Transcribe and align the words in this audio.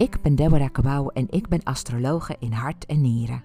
Ik 0.00 0.20
ben 0.22 0.34
Deborah 0.34 0.72
Kabouw 0.72 1.08
en 1.08 1.26
ik 1.30 1.48
ben 1.48 1.62
astrologe 1.62 2.36
in 2.38 2.52
hart 2.52 2.86
en 2.86 3.00
nieren. 3.00 3.44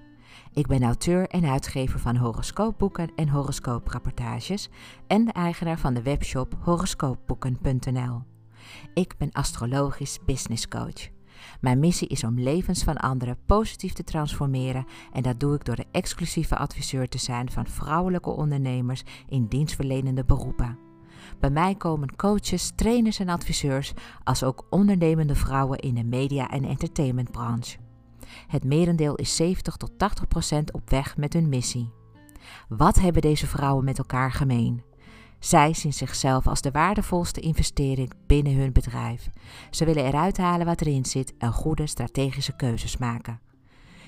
Ik 0.53 0.67
ben 0.67 0.83
auteur 0.83 1.27
en 1.27 1.45
uitgever 1.45 1.99
van 1.99 2.15
horoscoopboeken 2.15 3.11
en 3.15 3.29
horoscooprapportages 3.29 4.69
en 5.07 5.25
de 5.25 5.31
eigenaar 5.31 5.79
van 5.79 5.93
de 5.93 6.01
webshop 6.01 6.55
horoscoopboeken.nl. 6.61 8.21
Ik 8.93 9.17
ben 9.17 9.31
astrologisch 9.31 10.19
business 10.25 10.67
coach. 10.67 11.09
Mijn 11.61 11.79
missie 11.79 12.07
is 12.07 12.23
om 12.23 12.39
levens 12.39 12.83
van 12.83 12.97
anderen 12.97 13.37
positief 13.45 13.93
te 13.93 14.03
transformeren 14.03 14.85
en 15.13 15.23
dat 15.23 15.39
doe 15.39 15.55
ik 15.55 15.65
door 15.65 15.75
de 15.75 15.87
exclusieve 15.91 16.57
adviseur 16.57 17.07
te 17.07 17.17
zijn 17.17 17.51
van 17.51 17.67
vrouwelijke 17.67 18.29
ondernemers 18.29 19.03
in 19.27 19.47
dienstverlenende 19.47 20.25
beroepen. 20.25 20.84
Bij 21.39 21.49
mij 21.49 21.75
komen 21.75 22.15
coaches, 22.15 22.71
trainers 22.75 23.19
en 23.19 23.29
adviseurs, 23.29 23.93
als 24.23 24.43
ook 24.43 24.65
ondernemende 24.69 25.35
vrouwen 25.35 25.79
in 25.79 25.95
de 25.95 26.03
media- 26.03 26.49
en 26.49 26.63
entertainmentbranche. 26.63 27.77
Het 28.47 28.63
merendeel 28.63 29.15
is 29.15 29.35
70 29.35 29.75
tot 29.75 29.91
80 29.97 30.27
procent 30.27 30.73
op 30.73 30.89
weg 30.89 31.17
met 31.17 31.33
hun 31.33 31.49
missie. 31.49 31.91
Wat 32.67 32.99
hebben 32.99 33.21
deze 33.21 33.47
vrouwen 33.47 33.85
met 33.85 33.97
elkaar 33.97 34.31
gemeen? 34.31 34.83
Zij 35.39 35.73
zien 35.73 35.93
zichzelf 35.93 36.47
als 36.47 36.61
de 36.61 36.71
waardevolste 36.71 37.39
investering 37.39 38.11
binnen 38.27 38.55
hun 38.55 38.71
bedrijf. 38.71 39.29
Ze 39.69 39.85
willen 39.85 40.05
eruit 40.05 40.37
halen 40.37 40.65
wat 40.65 40.81
erin 40.81 41.05
zit 41.05 41.33
en 41.37 41.51
goede 41.51 41.87
strategische 41.87 42.55
keuzes 42.55 42.97
maken. 42.97 43.39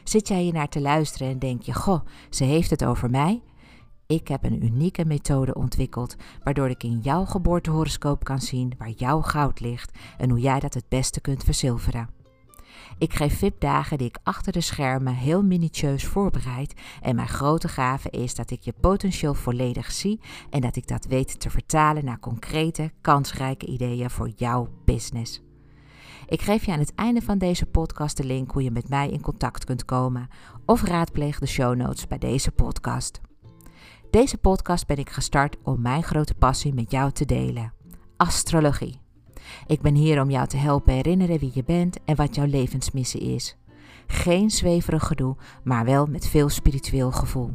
Zit 0.03 0.27
jij 0.27 0.41
hier 0.41 0.53
naar 0.53 0.69
te 0.69 0.81
luisteren 0.81 1.27
en 1.27 1.39
denk 1.39 1.61
je: 1.61 1.73
Goh, 1.73 2.01
ze 2.29 2.43
heeft 2.43 2.69
het 2.69 2.85
over 2.85 3.09
mij? 3.09 3.41
Ik 4.07 4.27
heb 4.27 4.43
een 4.43 4.63
unieke 4.63 5.05
methode 5.05 5.53
ontwikkeld 5.53 6.15
waardoor 6.43 6.69
ik 6.69 6.83
in 6.83 6.99
jouw 6.99 7.25
geboortehoroscoop 7.25 8.23
kan 8.23 8.41
zien 8.41 8.73
waar 8.77 8.89
jouw 8.89 9.21
goud 9.21 9.59
ligt 9.59 9.97
en 10.17 10.29
hoe 10.29 10.39
jij 10.39 10.59
dat 10.59 10.73
het 10.73 10.89
beste 10.89 11.21
kunt 11.21 11.43
verzilveren. 11.43 12.09
Ik 12.97 13.13
geef 13.13 13.37
VIP-dagen 13.37 13.97
die 13.97 14.07
ik 14.07 14.17
achter 14.23 14.51
de 14.51 14.61
schermen 14.61 15.13
heel 15.13 15.43
minutieus 15.43 16.05
voorbereid 16.05 16.73
en 17.01 17.15
mijn 17.15 17.27
grote 17.27 17.67
gave 17.67 18.09
is 18.09 18.35
dat 18.35 18.51
ik 18.51 18.61
je 18.61 18.73
potentieel 18.79 19.33
volledig 19.33 19.91
zie 19.91 20.19
en 20.49 20.61
dat 20.61 20.75
ik 20.75 20.87
dat 20.87 21.05
weet 21.05 21.39
te 21.39 21.49
vertalen 21.49 22.05
naar 22.05 22.19
concrete, 22.19 22.91
kansrijke 23.01 23.65
ideeën 23.65 24.09
voor 24.09 24.29
jouw 24.35 24.69
business. 24.85 25.41
Ik 26.27 26.41
geef 26.41 26.65
je 26.65 26.71
aan 26.71 26.79
het 26.79 26.95
einde 26.95 27.21
van 27.21 27.37
deze 27.37 27.65
podcast 27.65 28.17
de 28.17 28.23
link 28.23 28.51
hoe 28.51 28.63
je 28.63 28.71
met 28.71 28.89
mij 28.89 29.09
in 29.09 29.21
contact 29.21 29.63
kunt 29.63 29.85
komen 29.85 30.27
of 30.65 30.83
raadpleeg 30.83 31.39
de 31.39 31.47
show 31.47 31.75
notes 31.75 32.07
bij 32.07 32.17
deze 32.17 32.51
podcast. 32.51 33.21
Deze 34.09 34.37
podcast 34.37 34.87
ben 34.87 34.97
ik 34.97 35.09
gestart 35.09 35.57
om 35.63 35.81
mijn 35.81 36.03
grote 36.03 36.33
passie 36.33 36.73
met 36.73 36.91
jou 36.91 37.11
te 37.11 37.25
delen: 37.25 37.73
astrologie. 38.17 38.99
Ik 39.65 39.81
ben 39.81 39.95
hier 39.95 40.21
om 40.21 40.29
jou 40.29 40.47
te 40.47 40.57
helpen 40.57 40.93
herinneren 40.93 41.39
wie 41.39 41.51
je 41.53 41.63
bent 41.63 42.03
en 42.05 42.15
wat 42.15 42.35
jouw 42.35 42.45
levensmissie 42.45 43.21
is. 43.21 43.57
Geen 44.07 44.49
zweverig 44.49 45.07
gedoe, 45.07 45.35
maar 45.63 45.85
wel 45.85 46.05
met 46.05 46.27
veel 46.27 46.49
spiritueel 46.49 47.11
gevoel. 47.11 47.51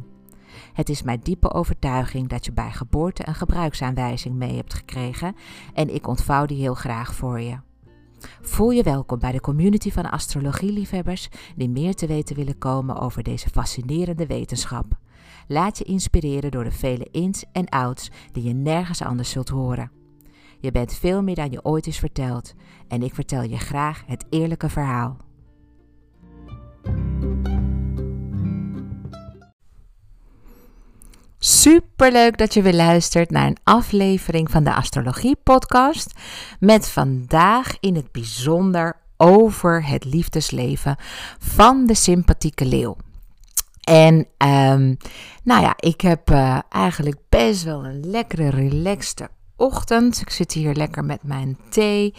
Het 0.73 0.89
is 0.89 1.03
mijn 1.03 1.19
diepe 1.23 1.53
overtuiging 1.53 2.27
dat 2.27 2.45
je 2.45 2.51
bij 2.51 2.71
geboorte 2.71 3.27
een 3.27 3.35
gebruiksaanwijzing 3.35 4.35
mee 4.35 4.55
hebt 4.55 4.73
gekregen 4.73 5.35
en 5.73 5.93
ik 5.93 6.07
ontvouw 6.07 6.45
die 6.45 6.61
heel 6.61 6.75
graag 6.75 7.15
voor 7.15 7.39
je. 7.39 7.59
Voel 8.41 8.71
je 8.71 8.83
welkom 8.83 9.19
bij 9.19 9.31
de 9.31 9.41
community 9.41 9.91
van 9.91 10.09
astrologieliefhebbers 10.09 11.29
die 11.55 11.69
meer 11.69 11.95
te 11.95 12.07
weten 12.07 12.35
willen 12.35 12.57
komen 12.57 12.99
over 12.99 13.23
deze 13.23 13.49
fascinerende 13.49 14.25
wetenschap. 14.27 14.97
Laat 15.47 15.77
je 15.77 15.83
inspireren 15.83 16.51
door 16.51 16.63
de 16.63 16.71
vele 16.71 17.07
ins 17.11 17.43
en 17.51 17.69
outs 17.69 18.11
die 18.31 18.43
je 18.43 18.53
nergens 18.53 19.01
anders 19.01 19.29
zult 19.29 19.49
horen. 19.49 19.91
Je 20.59 20.71
bent 20.71 20.93
veel 20.93 21.23
meer 21.23 21.35
dan 21.35 21.51
je 21.51 21.63
ooit 21.63 21.87
is 21.87 21.99
verteld 21.99 22.53
en 22.87 23.03
ik 23.03 23.13
vertel 23.13 23.43
je 23.43 23.57
graag 23.57 24.03
het 24.05 24.25
eerlijke 24.29 24.69
verhaal. 24.69 25.17
Superleuk 31.37 32.37
dat 32.37 32.53
je 32.53 32.61
weer 32.61 32.73
luistert 32.73 33.31
naar 33.31 33.47
een 33.47 33.57
aflevering 33.63 34.51
van 34.51 34.63
de 34.63 34.73
Astrologie 34.73 35.35
Podcast. 35.43 36.11
Met 36.59 36.89
vandaag 36.89 37.77
in 37.79 37.95
het 37.95 38.11
bijzonder 38.11 38.95
over 39.17 39.87
het 39.87 40.05
liefdesleven 40.05 40.95
van 41.39 41.85
de 41.85 41.95
sympathieke 41.95 42.65
leeuw. 42.65 42.95
En 43.83 44.15
um, 44.37 44.97
nou 45.43 45.61
ja, 45.61 45.73
ik 45.77 46.01
heb 46.01 46.29
uh, 46.31 46.59
eigenlijk 46.69 47.17
best 47.29 47.63
wel 47.63 47.85
een 47.85 48.09
lekkere, 48.09 48.49
relaxte 48.49 49.29
ochtend. 49.55 50.21
Ik 50.21 50.29
zit 50.29 50.51
hier 50.51 50.73
lekker 50.73 51.05
met 51.05 51.23
mijn 51.23 51.57
thee 51.69 52.13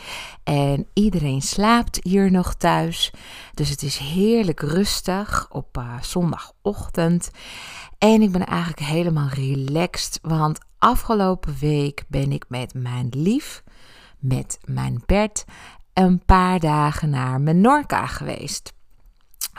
en 0.45 0.87
iedereen 0.93 1.43
slaapt 1.43 1.99
hier 2.03 2.31
nog 2.31 2.55
thuis. 2.55 3.13
Dus 3.55 3.71
het 3.71 3.83
is 3.83 3.97
heerlijk 3.97 4.61
rustig 4.61 5.47
op 5.51 5.79
uh, 5.79 6.03
zondagochtend. 6.03 7.31
En 7.99 8.23
ik 8.23 8.33
ben 8.33 8.47
eigenlijk 8.47 8.81
helemaal 8.81 9.29
relaxed, 9.29 10.19
want 10.23 10.59
afgelopen 10.79 11.57
week 11.61 12.05
ben 12.09 12.33
ik 12.33 12.45
met 12.49 12.75
mijn 12.75 13.09
lief, 13.11 13.63
met 14.19 14.59
mijn 14.65 15.03
Bert, 15.07 15.45
een 15.93 16.25
paar 16.25 16.61
dagen 16.61 17.11
naar 17.11 17.41
Menorca 17.41 18.07
geweest. 18.07 18.73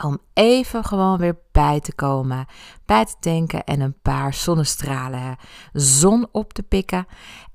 Om 0.04 0.20
even 0.34 0.84
gewoon 0.84 1.18
weer 1.18 1.38
bij 1.52 1.80
te 1.80 1.96
komen, 1.96 2.46
bij 2.86 3.06
te 3.06 3.16
denken 3.20 3.64
en 3.64 3.80
een 3.80 4.00
paar 4.02 4.34
zonnestralen 4.34 5.38
zon 5.74 6.28
op 6.32 6.54
te 6.54 6.64
pikken. 6.64 7.06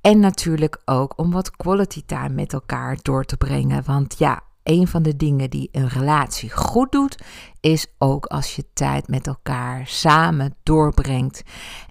En 0.01 0.21
natuurlijk 0.21 0.81
ook 0.84 1.19
om 1.19 1.31
wat 1.31 1.56
quality 1.56 2.03
time 2.06 2.34
met 2.34 2.53
elkaar 2.53 2.99
door 3.03 3.25
te 3.25 3.37
brengen. 3.37 3.83
Want 3.84 4.19
ja, 4.19 4.43
een 4.62 4.89
van 4.89 5.03
de 5.03 5.17
dingen 5.17 5.50
die 5.50 5.69
een 5.73 5.89
relatie 5.89 6.50
goed 6.50 6.93
doet, 6.93 7.19
is 7.61 7.87
ook 7.99 8.27
als 8.27 8.56
je 8.56 8.65
tijd 8.73 9.09
met 9.09 9.27
elkaar 9.27 9.87
samen 9.87 10.55
doorbrengt 10.62 11.43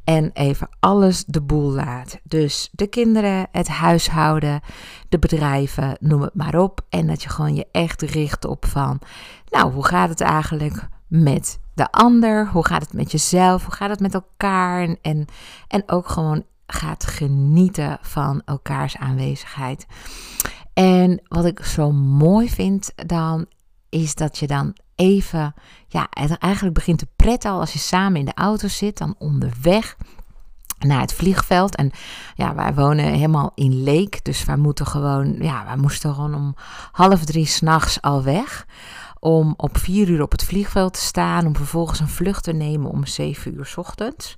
en 0.09 0.29
even 0.33 0.69
alles 0.79 1.25
de 1.25 1.41
boel 1.41 1.71
laat. 1.71 2.19
Dus 2.23 2.69
de 2.71 2.87
kinderen, 2.87 3.47
het 3.51 3.67
huishouden, 3.67 4.61
de 5.09 5.19
bedrijven, 5.19 5.97
noem 5.99 6.21
het 6.21 6.35
maar 6.35 6.55
op. 6.55 6.81
En 6.89 7.07
dat 7.07 7.23
je 7.23 7.29
gewoon 7.29 7.55
je 7.55 7.67
echt 7.71 8.01
richt 8.01 8.45
op 8.45 8.65
van, 8.65 8.99
nou, 9.49 9.73
hoe 9.73 9.85
gaat 9.85 10.09
het 10.09 10.21
eigenlijk 10.21 10.87
met 11.07 11.59
de 11.73 11.91
ander? 11.91 12.47
Hoe 12.47 12.65
gaat 12.65 12.81
het 12.81 12.93
met 12.93 13.11
jezelf? 13.11 13.63
Hoe 13.63 13.73
gaat 13.73 13.89
het 13.89 13.99
met 13.99 14.13
elkaar? 14.13 14.97
En, 15.01 15.25
en, 15.67 15.83
ook 15.85 16.07
gewoon 16.09 16.43
gaat 16.67 17.05
genieten 17.05 17.97
van 18.01 18.41
elkaars 18.45 18.97
aanwezigheid. 18.97 19.85
En 20.73 21.21
wat 21.27 21.45
ik 21.45 21.63
zo 21.63 21.91
mooi 21.91 22.49
vind 22.49 22.91
dan, 22.95 23.45
is 23.89 24.15
dat 24.15 24.37
je 24.37 24.47
dan 24.47 24.75
even, 24.95 25.53
ja, 25.87 26.09
eigenlijk 26.39 26.75
begint 26.75 26.99
de 26.99 27.07
pret 27.15 27.45
al 27.45 27.59
als 27.59 27.73
je 27.73 27.79
samen 27.79 28.19
in 28.19 28.25
de 28.25 28.33
auto 28.35 28.67
zit, 28.67 28.97
dan 28.97 29.15
onderweg 29.17 29.95
naar 30.79 31.01
het 31.01 31.13
vliegveld. 31.13 31.75
En 31.75 31.91
ja, 32.35 32.55
wij 32.55 32.73
wonen 32.73 33.05
helemaal 33.05 33.51
in 33.55 33.83
Leek, 33.83 34.23
dus 34.23 34.45
wij 34.45 34.57
moeten 34.57 34.87
gewoon, 34.87 35.35
ja, 35.39 35.65
wij 35.65 35.77
moesten 35.77 36.13
gewoon 36.13 36.35
om 36.35 36.55
half 36.91 37.25
drie 37.25 37.45
s'nachts 37.45 38.01
al 38.01 38.23
weg. 38.23 38.65
Om 39.19 39.53
op 39.57 39.77
vier 39.77 40.09
uur 40.09 40.21
op 40.21 40.31
het 40.31 40.43
vliegveld 40.43 40.93
te 40.93 40.99
staan, 40.99 41.45
om 41.45 41.55
vervolgens 41.55 41.99
een 41.99 42.07
vlucht 42.07 42.43
te 42.43 42.51
nemen 42.53 42.89
om 42.91 43.05
zeven 43.05 43.53
uur 43.53 43.65
s 43.65 43.77
ochtends. 43.77 44.33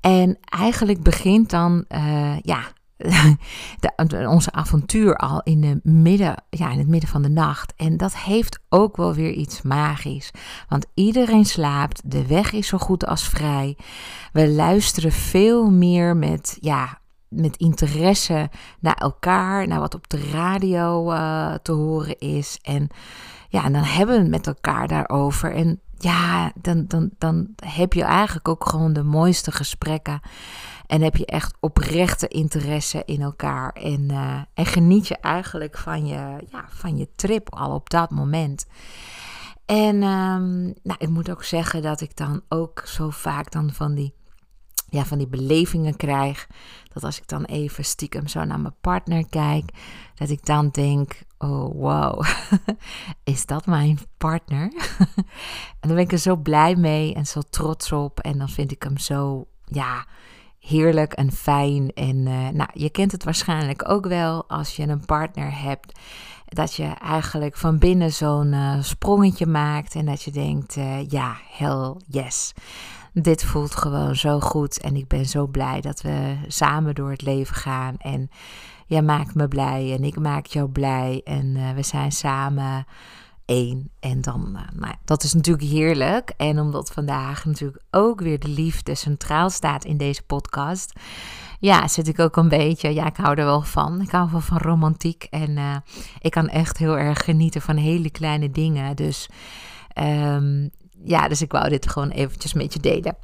En 0.00 0.38
eigenlijk 0.44 1.02
begint 1.02 1.50
dan, 1.50 1.84
uh, 1.88 2.38
ja, 2.40 2.60
de, 3.80 4.26
onze 4.28 4.52
avontuur 4.52 5.16
al 5.16 5.40
in, 5.42 5.60
de 5.60 5.80
midden, 5.82 6.34
ja, 6.50 6.70
in 6.70 6.78
het 6.78 6.88
midden 6.88 7.10
van 7.10 7.22
de 7.22 7.28
nacht. 7.28 7.72
En 7.76 7.96
dat 7.96 8.16
heeft 8.16 8.58
ook 8.68 8.96
wel 8.96 9.14
weer 9.14 9.32
iets 9.32 9.62
magisch. 9.62 10.30
Want 10.68 10.86
iedereen 10.94 11.44
slaapt, 11.44 12.10
de 12.10 12.26
weg 12.26 12.52
is 12.52 12.66
zo 12.66 12.78
goed 12.78 13.06
als 13.06 13.28
vrij. 13.28 13.76
We 14.32 14.48
luisteren 14.48 15.12
veel 15.12 15.70
meer 15.70 16.16
met, 16.16 16.58
ja, 16.60 16.98
met 17.28 17.56
interesse 17.56 18.50
naar 18.80 18.96
elkaar, 18.96 19.68
naar 19.68 19.80
wat 19.80 19.94
op 19.94 20.08
de 20.08 20.30
radio 20.30 21.12
uh, 21.12 21.54
te 21.54 21.72
horen 21.72 22.18
is. 22.18 22.58
En 22.62 22.88
ja, 23.48 23.64
en 23.64 23.72
dan 23.72 23.82
hebben 23.82 24.14
we 24.14 24.20
het 24.20 24.30
met 24.30 24.46
elkaar 24.46 24.88
daarover. 24.88 25.54
En 25.54 25.80
ja, 25.98 26.52
dan, 26.60 26.84
dan, 26.86 27.10
dan 27.18 27.48
heb 27.64 27.92
je 27.92 28.02
eigenlijk 28.02 28.48
ook 28.48 28.68
gewoon 28.68 28.92
de 28.92 29.02
mooiste 29.02 29.52
gesprekken. 29.52 30.20
En 30.86 31.02
heb 31.02 31.16
je 31.16 31.26
echt 31.26 31.56
oprechte 31.60 32.28
interesse 32.28 33.02
in 33.04 33.20
elkaar. 33.20 33.72
En, 33.72 34.08
uh, 34.10 34.40
en 34.54 34.66
geniet 34.66 35.08
je 35.08 35.16
eigenlijk 35.16 35.78
van 35.78 36.06
je, 36.06 36.46
ja, 36.50 36.64
van 36.68 36.96
je 36.96 37.08
trip 37.16 37.54
al 37.54 37.74
op 37.74 37.90
dat 37.90 38.10
moment. 38.10 38.66
En 39.66 40.02
um, 40.02 40.74
nou, 40.82 40.98
ik 40.98 41.08
moet 41.08 41.30
ook 41.30 41.44
zeggen 41.44 41.82
dat 41.82 42.00
ik 42.00 42.16
dan 42.16 42.42
ook 42.48 42.82
zo 42.86 43.10
vaak 43.10 43.50
dan 43.50 43.72
van 43.72 43.94
die, 43.94 44.14
ja, 44.88 45.04
van 45.04 45.18
die 45.18 45.26
belevingen 45.26 45.96
krijg. 45.96 46.46
Dat 46.92 47.04
als 47.04 47.18
ik 47.18 47.28
dan 47.28 47.44
even 47.44 47.84
stiekem 47.84 48.26
zo 48.26 48.44
naar 48.44 48.60
mijn 48.60 48.74
partner 48.80 49.26
kijk, 49.28 49.70
dat 50.14 50.28
ik 50.28 50.46
dan 50.46 50.68
denk: 50.68 51.22
oh 51.38 51.74
wow, 51.74 52.24
is 53.24 53.46
dat 53.46 53.66
mijn 53.66 53.98
partner? 54.16 54.72
en 55.80 55.88
dan 55.88 55.94
ben 55.94 56.04
ik 56.04 56.12
er 56.12 56.18
zo 56.18 56.36
blij 56.36 56.76
mee 56.76 57.14
en 57.14 57.26
zo 57.26 57.40
trots 57.50 57.92
op. 57.92 58.20
En 58.20 58.38
dan 58.38 58.48
vind 58.48 58.72
ik 58.72 58.82
hem 58.82 58.98
zo, 58.98 59.46
ja, 59.64 60.06
heerlijk 60.58 61.12
en 61.12 61.32
fijn. 61.32 61.92
En 61.94 62.16
uh, 62.16 62.48
nou, 62.48 62.70
je 62.72 62.90
kent 62.90 63.12
het 63.12 63.24
waarschijnlijk 63.24 63.88
ook 63.88 64.06
wel 64.06 64.48
als 64.48 64.76
je 64.76 64.88
een 64.88 65.04
partner 65.04 65.60
hebt. 65.62 65.98
Dat 66.44 66.74
je 66.74 66.84
eigenlijk 66.84 67.56
van 67.56 67.78
binnen 67.78 68.12
zo'n 68.12 68.52
uh, 68.52 68.82
sprongetje 68.82 69.46
maakt. 69.46 69.94
En 69.94 70.06
dat 70.06 70.22
je 70.22 70.30
denkt: 70.30 70.76
uh, 70.76 71.08
ja, 71.08 71.36
hell 71.50 71.94
yes. 72.06 72.52
Dit 73.12 73.44
voelt 73.44 73.74
gewoon 73.74 74.16
zo 74.16 74.40
goed. 74.40 74.80
En 74.80 74.96
ik 74.96 75.08
ben 75.08 75.26
zo 75.26 75.46
blij 75.46 75.80
dat 75.80 76.00
we 76.00 76.36
samen 76.46 76.94
door 76.94 77.10
het 77.10 77.22
leven 77.22 77.54
gaan. 77.54 77.96
En 77.98 78.30
jij 78.88 79.02
maakt 79.02 79.34
me 79.34 79.48
blij 79.48 79.94
en 79.96 80.04
ik 80.04 80.18
maak 80.18 80.46
jou 80.46 80.68
blij. 80.68 81.20
En 81.24 81.74
we 81.74 81.82
zijn 81.82 82.12
samen 82.12 82.86
één. 83.44 83.90
En 84.00 84.20
dan, 84.20 84.58
uh, 84.80 84.88
dat 85.04 85.22
is 85.22 85.34
natuurlijk 85.34 85.68
heerlijk. 85.68 86.32
En 86.36 86.60
omdat 86.60 86.90
vandaag 86.90 87.44
natuurlijk 87.44 87.82
ook 87.90 88.20
weer 88.20 88.38
de 88.38 88.48
liefde 88.48 88.94
centraal 88.94 89.50
staat 89.50 89.84
in 89.84 89.96
deze 89.96 90.22
podcast. 90.22 90.92
Ja, 91.60 91.88
zit 91.88 92.08
ik 92.08 92.18
ook 92.18 92.36
een 92.36 92.48
beetje. 92.48 92.94
Ja, 92.94 93.06
ik 93.06 93.16
hou 93.16 93.36
er 93.36 93.44
wel 93.44 93.62
van. 93.62 94.00
Ik 94.00 94.10
hou 94.10 94.30
wel 94.30 94.40
van 94.40 94.58
romantiek. 94.58 95.26
En 95.30 95.50
uh, 95.50 95.76
ik 96.20 96.30
kan 96.30 96.48
echt 96.48 96.78
heel 96.78 96.98
erg 96.98 97.24
genieten 97.24 97.60
van 97.60 97.76
hele 97.76 98.10
kleine 98.10 98.50
dingen. 98.50 98.96
Dus 98.96 99.28
um, 99.94 100.70
ja, 101.04 101.28
dus 101.28 101.42
ik 101.42 101.52
wou 101.52 101.68
dit 101.68 101.90
gewoon 101.90 102.10
eventjes 102.10 102.52
met 102.52 102.72
je 102.72 102.80
delen. 102.80 103.16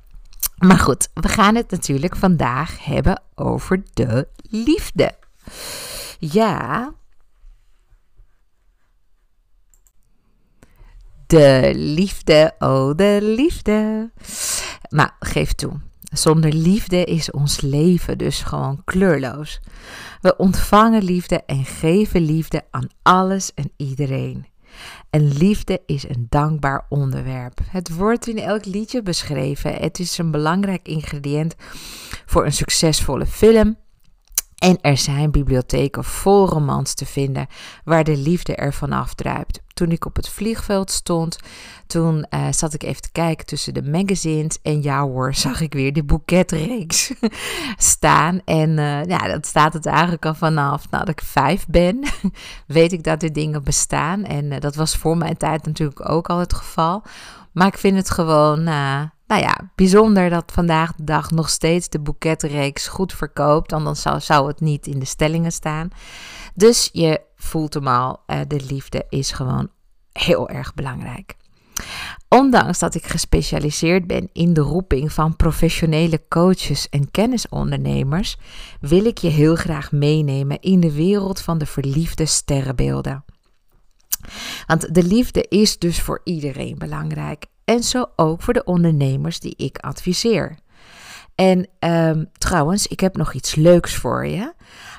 Maar 0.59 0.79
goed, 0.79 1.09
we 1.15 1.29
gaan 1.29 1.55
het 1.55 1.71
natuurlijk 1.71 2.17
vandaag 2.17 2.85
hebben 2.85 3.23
over 3.35 3.83
de 3.95 4.29
liefde. 4.51 5.15
Ja, 6.19 6.93
De 11.27 11.73
liefde, 11.75 12.55
oh 12.59 12.97
de 12.97 13.19
liefde. 13.23 14.11
Maar 14.89 15.17
geef 15.19 15.53
toe, 15.53 15.73
zonder 16.01 16.53
liefde 16.53 17.05
is 17.05 17.31
ons 17.31 17.61
leven 17.61 18.19
dus 18.19 18.43
gewoon 18.43 18.83
kleurloos. 18.85 19.61
We 20.21 20.37
ontvangen 20.37 21.03
liefde 21.03 21.43
en 21.47 21.65
geven 21.65 22.21
liefde 22.21 22.63
aan 22.71 22.89
alles 23.03 23.55
en 23.55 23.71
iedereen. 23.77 24.47
En 25.11 25.33
liefde 25.33 25.83
is 25.87 26.09
een 26.09 26.27
dankbaar 26.29 26.87
onderwerp. 26.89 27.59
Het 27.71 27.95
wordt 27.95 28.27
in 28.27 28.39
elk 28.39 28.65
liedje 28.65 29.03
beschreven. 29.03 29.75
Het 29.75 29.99
is 29.99 30.19
een 30.19 30.31
belangrijk 30.31 30.89
ingrediënt 30.89 31.55
voor 32.27 32.45
een 32.45 32.53
succesvolle 32.53 33.27
film, 33.27 33.77
en 34.65 34.79
er 34.81 34.97
zijn 34.97 35.31
bibliotheken 35.31 36.05
vol 36.05 36.49
romans 36.49 36.95
te 36.95 37.07
vinden 37.07 37.47
waar 37.85 38.05
de 38.05 38.17
liefde 38.17 38.55
ervan 38.55 38.93
afdruipt. 38.93 39.61
Toen 39.75 39.91
ik 39.91 40.05
op 40.05 40.17
het 40.17 40.29
vliegveld 40.29 40.91
stond, 40.91 41.39
toen 41.87 42.27
uh, 42.31 42.47
zat 42.51 42.75
ik 42.75 42.83
even 42.83 43.03
te 43.03 43.13
kijken 43.13 43.47
tussen 43.47 43.75
de 43.75 43.83
magazines. 43.83 44.59
En 44.63 44.83
ja 44.83 45.03
hoor, 45.03 45.35
zag 45.47 45.61
ik 45.61 45.73
weer 45.73 45.93
de 45.93 46.05
boeketreeks 46.05 47.13
staan. 47.77 48.41
En 48.45 48.71
uh, 48.71 49.05
ja, 49.05 49.19
dat 49.19 49.47
staat 49.47 49.73
het 49.73 49.87
eigenlijk 49.87 50.27
al 50.27 50.35
vanaf 50.35 50.91
nadat 50.91 51.09
ik 51.09 51.21
vijf 51.23 51.67
ben. 51.67 52.05
weet 52.67 52.93
ik 52.93 53.03
dat 53.03 53.21
dit 53.21 53.35
dingen 53.35 53.65
bestaan. 53.65 54.25
En 54.25 54.45
uh, 54.45 54.61
dat 54.61 54.75
was 54.75 54.97
voor 54.97 55.17
mijn 55.17 55.37
tijd 55.37 55.67
natuurlijk 55.67 56.11
ook 56.11 56.29
al 56.29 56.39
het 56.39 56.55
geval. 56.55 57.03
Maar 57.53 57.67
ik 57.67 57.79
vind 57.79 57.97
het 57.97 58.11
gewoon 58.11 58.63
nou 58.63 59.09
ja, 59.41 59.71
bijzonder 59.75 60.31
dat 60.31 60.53
vandaag 60.53 60.95
de 60.95 61.05
dag 61.05 61.31
nog 61.31 61.49
steeds 61.49 61.89
de 61.89 62.01
boeketreeks 62.01 62.89
goed 62.89 63.13
verkoopt. 63.13 63.73
Anders 63.73 64.03
zou, 64.03 64.21
zou 64.21 64.49
het 64.49 64.61
niet 64.61 64.87
in 64.87 64.99
de 64.99 65.05
stellingen 65.05 65.53
staan. 65.53 65.89
Dus 66.55 66.89
je 66.93 67.21
voelt 67.37 67.75
hem 67.75 67.89
al, 67.89 68.21
uh, 68.27 68.41
de 68.49 68.61
liefde 68.69 69.07
is 69.09 69.31
gewoon 69.31 69.69
heel 70.13 70.49
erg 70.49 70.75
belangrijk. 70.75 71.37
Ondanks 72.29 72.79
dat 72.79 72.95
ik 72.95 73.07
gespecialiseerd 73.07 74.07
ben 74.07 74.29
in 74.33 74.53
de 74.53 74.61
roeping 74.61 75.13
van 75.13 75.37
professionele 75.37 76.23
coaches 76.29 76.89
en 76.89 77.11
kennisondernemers, 77.11 78.37
wil 78.81 79.05
ik 79.05 79.19
je 79.19 79.29
heel 79.29 79.55
graag 79.55 79.93
meenemen 79.93 80.61
in 80.61 80.81
de 80.81 80.93
wereld 80.93 81.41
van 81.41 81.59
de 81.59 81.67
verliefde 81.67 82.27
sterrenbeelden. 82.27 83.25
Want 84.67 84.95
de 84.95 85.03
liefde 85.03 85.47
is 85.49 85.79
dus 85.79 86.01
voor 86.01 86.21
iedereen 86.25 86.79
belangrijk 86.79 87.47
en 87.65 87.83
zo 87.83 88.07
ook 88.17 88.43
voor 88.43 88.55
de 88.55 88.65
ondernemers 88.65 89.41
die 89.41 89.55
ik 89.57 89.79
adviseer. 89.79 90.59
En 91.35 91.69
um, 91.79 92.31
trouwens, 92.39 92.87
ik 92.87 93.01
heb 93.01 93.17
nog 93.17 93.33
iets 93.33 93.55
leuks 93.55 93.95
voor 93.95 94.27
je. 94.27 94.53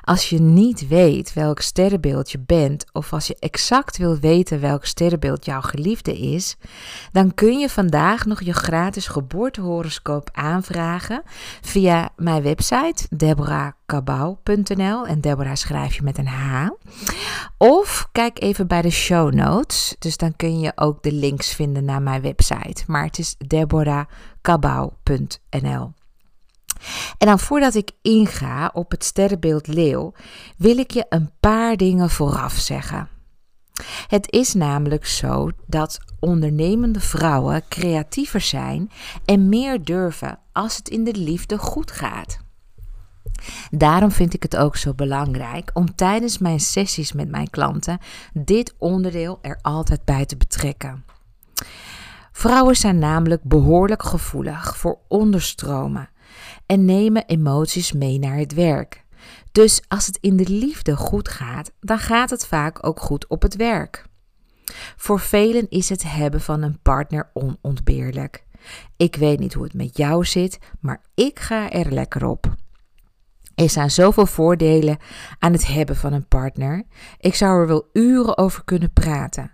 Als 0.05 0.29
je 0.29 0.39
niet 0.39 0.87
weet 0.87 1.33
welk 1.33 1.59
sterrenbeeld 1.59 2.31
je 2.31 2.39
bent, 2.39 2.85
of 2.91 3.13
als 3.13 3.27
je 3.27 3.35
exact 3.39 3.97
wil 3.97 4.19
weten 4.19 4.59
welk 4.59 4.85
sterrenbeeld 4.85 5.45
jouw 5.45 5.61
geliefde 5.61 6.19
is, 6.19 6.55
dan 7.11 7.33
kun 7.33 7.59
je 7.59 7.69
vandaag 7.69 8.25
nog 8.25 8.41
je 8.41 8.53
gratis 8.53 9.07
geboortehoroscoop 9.07 10.29
aanvragen 10.31 11.23
via 11.61 12.09
mijn 12.15 12.43
website 12.43 13.07
deborahkabau.nl 13.09 15.07
en 15.07 15.21
Deborah 15.21 15.55
schrijf 15.55 15.95
je 15.95 16.03
met 16.03 16.17
een 16.17 16.27
H. 16.27 16.67
Of 17.57 18.07
kijk 18.11 18.41
even 18.41 18.67
bij 18.67 18.81
de 18.81 18.89
show 18.89 19.33
notes, 19.33 19.95
dus 19.99 20.17
dan 20.17 20.35
kun 20.35 20.59
je 20.59 20.71
ook 20.75 21.03
de 21.03 21.11
links 21.11 21.53
vinden 21.53 21.85
naar 21.85 22.01
mijn 22.01 22.21
website. 22.21 22.83
Maar 22.87 23.03
het 23.03 23.17
is 23.17 23.35
deborahkabau.nl. 23.47 25.93
En 27.17 27.27
dan 27.27 27.39
voordat 27.39 27.75
ik 27.75 27.91
inga 28.01 28.69
op 28.73 28.91
het 28.91 29.03
sterrenbeeld 29.03 29.67
leeuw, 29.67 30.13
wil 30.57 30.77
ik 30.77 30.91
je 30.91 31.05
een 31.09 31.31
paar 31.39 31.77
dingen 31.77 32.09
vooraf 32.09 32.53
zeggen. 32.53 33.09
Het 34.07 34.31
is 34.31 34.53
namelijk 34.53 35.05
zo 35.05 35.49
dat 35.67 35.97
ondernemende 36.19 36.99
vrouwen 36.99 37.63
creatiever 37.69 38.41
zijn 38.41 38.91
en 39.25 39.49
meer 39.49 39.83
durven 39.83 40.39
als 40.51 40.77
het 40.77 40.89
in 40.89 41.03
de 41.03 41.15
liefde 41.15 41.57
goed 41.57 41.91
gaat. 41.91 42.37
Daarom 43.71 44.11
vind 44.11 44.33
ik 44.33 44.43
het 44.43 44.55
ook 44.57 44.75
zo 44.75 44.93
belangrijk 44.93 45.71
om 45.73 45.95
tijdens 45.95 46.37
mijn 46.37 46.59
sessies 46.59 47.11
met 47.11 47.29
mijn 47.29 47.49
klanten 47.49 47.99
dit 48.33 48.73
onderdeel 48.77 49.39
er 49.41 49.59
altijd 49.61 50.05
bij 50.05 50.25
te 50.25 50.37
betrekken. 50.37 51.05
Vrouwen 52.31 52.75
zijn 52.75 52.99
namelijk 52.99 53.43
behoorlijk 53.43 54.03
gevoelig 54.03 54.77
voor 54.77 54.97
onderstromen 55.07 56.09
en 56.65 56.85
nemen 56.85 57.25
emoties 57.25 57.91
mee 57.91 58.19
naar 58.19 58.37
het 58.37 58.53
werk. 58.53 59.03
Dus 59.51 59.81
als 59.87 60.05
het 60.05 60.17
in 60.21 60.37
de 60.37 60.49
liefde 60.49 60.95
goed 60.95 61.29
gaat, 61.29 61.71
dan 61.79 61.99
gaat 61.99 62.29
het 62.29 62.45
vaak 62.45 62.87
ook 62.87 62.99
goed 62.99 63.27
op 63.27 63.41
het 63.41 63.55
werk. 63.55 64.05
Voor 64.95 65.19
velen 65.19 65.69
is 65.69 65.89
het 65.89 66.03
hebben 66.03 66.41
van 66.41 66.61
een 66.61 66.79
partner 66.81 67.29
onontbeerlijk. 67.33 68.43
Ik 68.97 69.15
weet 69.15 69.39
niet 69.39 69.53
hoe 69.53 69.63
het 69.63 69.73
met 69.73 69.97
jou 69.97 70.25
zit, 70.25 70.57
maar 70.79 71.01
ik 71.13 71.39
ga 71.39 71.69
er 71.69 71.91
lekker 71.93 72.25
op. 72.25 72.55
Er 73.55 73.69
zijn 73.69 73.91
zoveel 73.91 74.25
voordelen 74.25 74.97
aan 75.39 75.51
het 75.51 75.67
hebben 75.67 75.95
van 75.95 76.13
een 76.13 76.27
partner. 76.27 76.83
Ik 77.19 77.35
zou 77.35 77.61
er 77.61 77.67
wel 77.67 77.89
uren 77.93 78.37
over 78.37 78.63
kunnen 78.63 78.93
praten. 78.93 79.51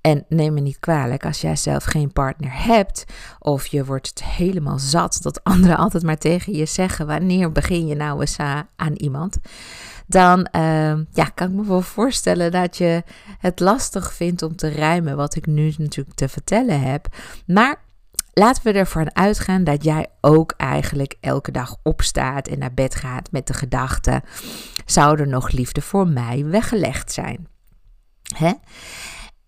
En 0.00 0.24
neem 0.28 0.54
me 0.54 0.60
niet 0.60 0.78
kwalijk 0.78 1.24
als 1.24 1.40
jij 1.40 1.56
zelf 1.56 1.84
geen 1.84 2.12
partner 2.12 2.64
hebt 2.64 3.04
of 3.38 3.66
je 3.66 3.84
wordt 3.84 4.24
helemaal 4.24 4.78
zat 4.78 5.18
dat 5.22 5.44
anderen 5.52 5.76
altijd 5.76 6.02
maar 6.02 6.18
tegen 6.18 6.52
je 6.52 6.66
zeggen 6.66 7.06
wanneer 7.06 7.52
begin 7.52 7.86
je 7.86 7.94
nou 7.94 8.20
eens 8.20 8.36
aan 8.76 8.94
iemand. 8.94 9.38
Dan 10.06 10.48
uh, 10.56 10.94
ja, 11.12 11.24
kan 11.34 11.48
ik 11.48 11.54
me 11.54 11.64
wel 11.64 11.82
voorstellen 11.82 12.52
dat 12.52 12.76
je 12.76 13.02
het 13.38 13.60
lastig 13.60 14.12
vindt 14.12 14.42
om 14.42 14.56
te 14.56 14.68
rijmen 14.68 15.16
wat 15.16 15.34
ik 15.34 15.46
nu 15.46 15.74
natuurlijk 15.76 16.16
te 16.16 16.28
vertellen 16.28 16.80
heb. 16.80 17.06
Maar 17.46 17.76
laten 18.32 18.62
we 18.62 18.72
ervan 18.72 19.14
uitgaan 19.14 19.64
dat 19.64 19.84
jij 19.84 20.06
ook 20.20 20.54
eigenlijk 20.56 21.16
elke 21.20 21.50
dag 21.50 21.76
opstaat 21.82 22.48
en 22.48 22.58
naar 22.58 22.74
bed 22.74 22.94
gaat 22.94 23.32
met 23.32 23.46
de 23.46 23.54
gedachte: 23.54 24.22
zou 24.84 25.20
er 25.20 25.28
nog 25.28 25.50
liefde 25.50 25.80
voor 25.80 26.08
mij 26.08 26.44
weggelegd 26.44 27.12
zijn? 27.12 27.48
Hè? 28.34 28.52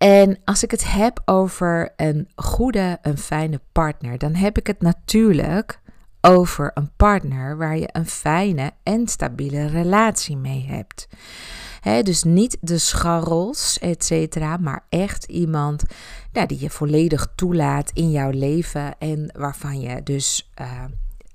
En 0.03 0.37
als 0.43 0.63
ik 0.63 0.71
het 0.71 0.91
heb 0.91 1.21
over 1.25 1.93
een 1.95 2.27
goede, 2.35 2.97
een 3.01 3.17
fijne 3.17 3.59
partner, 3.71 4.17
dan 4.17 4.35
heb 4.35 4.57
ik 4.57 4.67
het 4.67 4.81
natuurlijk 4.81 5.79
over 6.21 6.71
een 6.73 6.91
partner 6.95 7.57
waar 7.57 7.77
je 7.77 7.89
een 7.91 8.07
fijne 8.07 8.71
en 8.83 9.07
stabiele 9.07 9.65
relatie 9.67 10.37
mee 10.37 10.65
hebt. 10.65 11.07
dus 12.05 12.23
niet 12.23 12.57
de 12.61 12.77
scharrels, 12.77 13.79
et 13.79 14.05
cetera, 14.05 14.57
maar 14.57 14.85
echt 14.89 15.23
iemand 15.23 15.83
nou, 16.31 16.47
die 16.47 16.59
je 16.59 16.69
volledig 16.69 17.27
toelaat 17.35 17.91
in 17.93 18.11
jouw 18.11 18.31
leven 18.31 18.97
en 18.99 19.31
waarvan 19.37 19.79
je 19.79 20.03
dus 20.03 20.51
uh, 20.61 20.83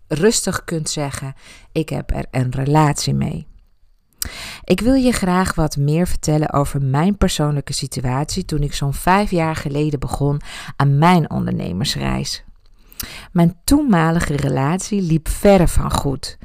rustig 0.08 0.64
kunt 0.64 0.90
zeggen: 0.90 1.34
Ik 1.72 1.88
heb 1.88 2.10
er 2.10 2.26
een 2.30 2.50
relatie 2.50 3.14
mee. 3.14 3.47
Ik 4.64 4.80
wil 4.80 4.94
je 4.94 5.12
graag 5.12 5.54
wat 5.54 5.76
meer 5.76 6.06
vertellen 6.06 6.52
over 6.52 6.82
mijn 6.82 7.16
persoonlijke 7.16 7.72
situatie 7.72 8.44
toen 8.44 8.62
ik 8.62 8.74
zo'n 8.74 8.94
vijf 8.94 9.30
jaar 9.30 9.56
geleden 9.56 10.00
begon 10.00 10.40
aan 10.76 10.98
mijn 10.98 11.30
ondernemersreis. 11.30 12.44
Mijn 13.32 13.56
toenmalige 13.64 14.36
relatie 14.36 15.02
liep 15.02 15.28
verre 15.28 15.68
van 15.68 15.92
goed. 15.92 16.38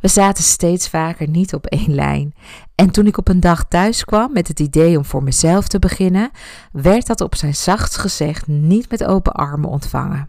We 0.00 0.08
zaten 0.08 0.44
steeds 0.44 0.88
vaker 0.88 1.28
niet 1.28 1.54
op 1.54 1.66
één 1.66 1.94
lijn. 1.94 2.34
En 2.74 2.90
toen 2.90 3.06
ik 3.06 3.18
op 3.18 3.28
een 3.28 3.40
dag 3.40 3.64
thuis 3.68 4.04
kwam 4.04 4.32
met 4.32 4.48
het 4.48 4.60
idee 4.60 4.96
om 4.96 5.04
voor 5.04 5.22
mezelf 5.22 5.68
te 5.68 5.78
beginnen, 5.78 6.30
werd 6.72 7.06
dat 7.06 7.20
op 7.20 7.34
zijn 7.34 7.54
zachtst 7.54 7.98
gezegd 7.98 8.46
niet 8.46 8.90
met 8.90 9.04
open 9.04 9.32
armen 9.32 9.70
ontvangen. 9.70 10.28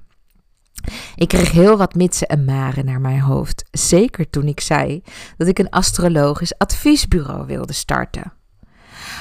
Ik 1.16 1.28
kreeg 1.28 1.52
heel 1.52 1.78
wat 1.78 1.96
mitsen 1.96 2.28
en 2.28 2.46
maren 2.46 2.86
naar 2.86 3.02
mijn 3.02 3.20
hoofd, 3.20 3.66
zeker 3.72 4.30
toen 4.30 4.48
ik 4.48 4.60
zei 4.60 5.04
dat 5.38 5.48
ik 5.48 5.60
een 5.60 5.70
astrologisch 5.70 6.58
adviesbureau 6.58 7.46
wilde 7.46 7.74
starten. 7.74 8.34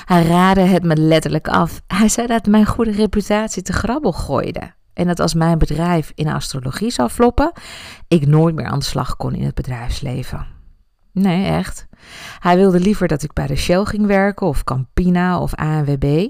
Hij 0.04 0.26
raadde 0.26 0.60
het 0.60 0.82
me 0.82 0.96
letterlijk 0.96 1.48
af. 1.48 1.82
Hij 1.86 2.08
zei 2.08 2.26
dat 2.26 2.46
mijn 2.46 2.66
goede 2.66 2.90
reputatie 2.90 3.62
te 3.62 3.72
grabbel 3.72 4.12
gooide. 4.12 4.72
En 4.92 5.06
dat 5.06 5.20
als 5.20 5.34
mijn 5.34 5.58
bedrijf 5.58 6.12
in 6.14 6.28
astrologie 6.28 6.90
zou 6.90 7.08
floppen, 7.08 7.52
ik 8.08 8.26
nooit 8.26 8.54
meer 8.54 8.66
aan 8.66 8.78
de 8.78 8.84
slag 8.84 9.16
kon 9.16 9.34
in 9.34 9.44
het 9.44 9.54
bedrijfsleven. 9.54 10.46
Nee, 11.12 11.46
echt. 11.46 11.86
Hij 12.38 12.56
wilde 12.56 12.80
liever 12.80 13.08
dat 13.08 13.22
ik 13.22 13.32
bij 13.32 13.46
de 13.46 13.56
Shell 13.56 13.84
ging 13.84 14.06
werken 14.06 14.46
of 14.46 14.64
Campina 14.64 15.38
of 15.40 15.54
ANWB. 15.54 16.28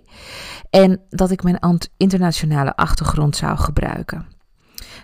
En 0.70 1.00
dat 1.08 1.30
ik 1.30 1.42
mijn 1.42 1.78
internationale 1.97 2.76
achtergrond 2.76 3.37
zou 3.37 3.56
gebruiken. 3.56 4.26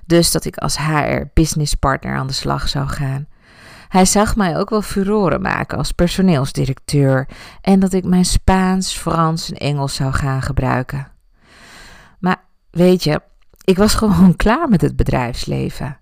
Dus 0.07 0.31
dat 0.31 0.45
ik 0.45 0.57
als 0.57 0.79
HR 0.79 1.23
business 1.35 1.75
partner 1.75 2.17
aan 2.17 2.27
de 2.27 2.33
slag 2.33 2.69
zou 2.69 2.87
gaan. 2.89 3.27
Hij 3.89 4.05
zag 4.05 4.37
mij 4.37 4.59
ook 4.59 4.71
wel 4.71 4.83
furoren 4.83 5.41
maken 5.43 5.79
als 5.79 5.93
personeelsdirecteur 5.93 7.29
en 7.61 7.81
dat 7.81 7.93
ik 7.93 8.05
mijn 8.05 8.25
Spaans, 8.25 8.93
Frans 8.93 9.51
en 9.51 9.57
Engels 9.57 9.95
zou 9.95 10.13
gaan 10.13 10.43
gebruiken. 10.43 11.09
Maar 12.19 12.45
weet 12.71 13.05
je, 13.05 13.21
ik 13.65 13.77
was 13.77 13.95
gewoon 14.05 14.37
klaar 14.37 14.69
met 14.69 14.81
het 14.81 14.97
bedrijfsleven. 14.97 15.99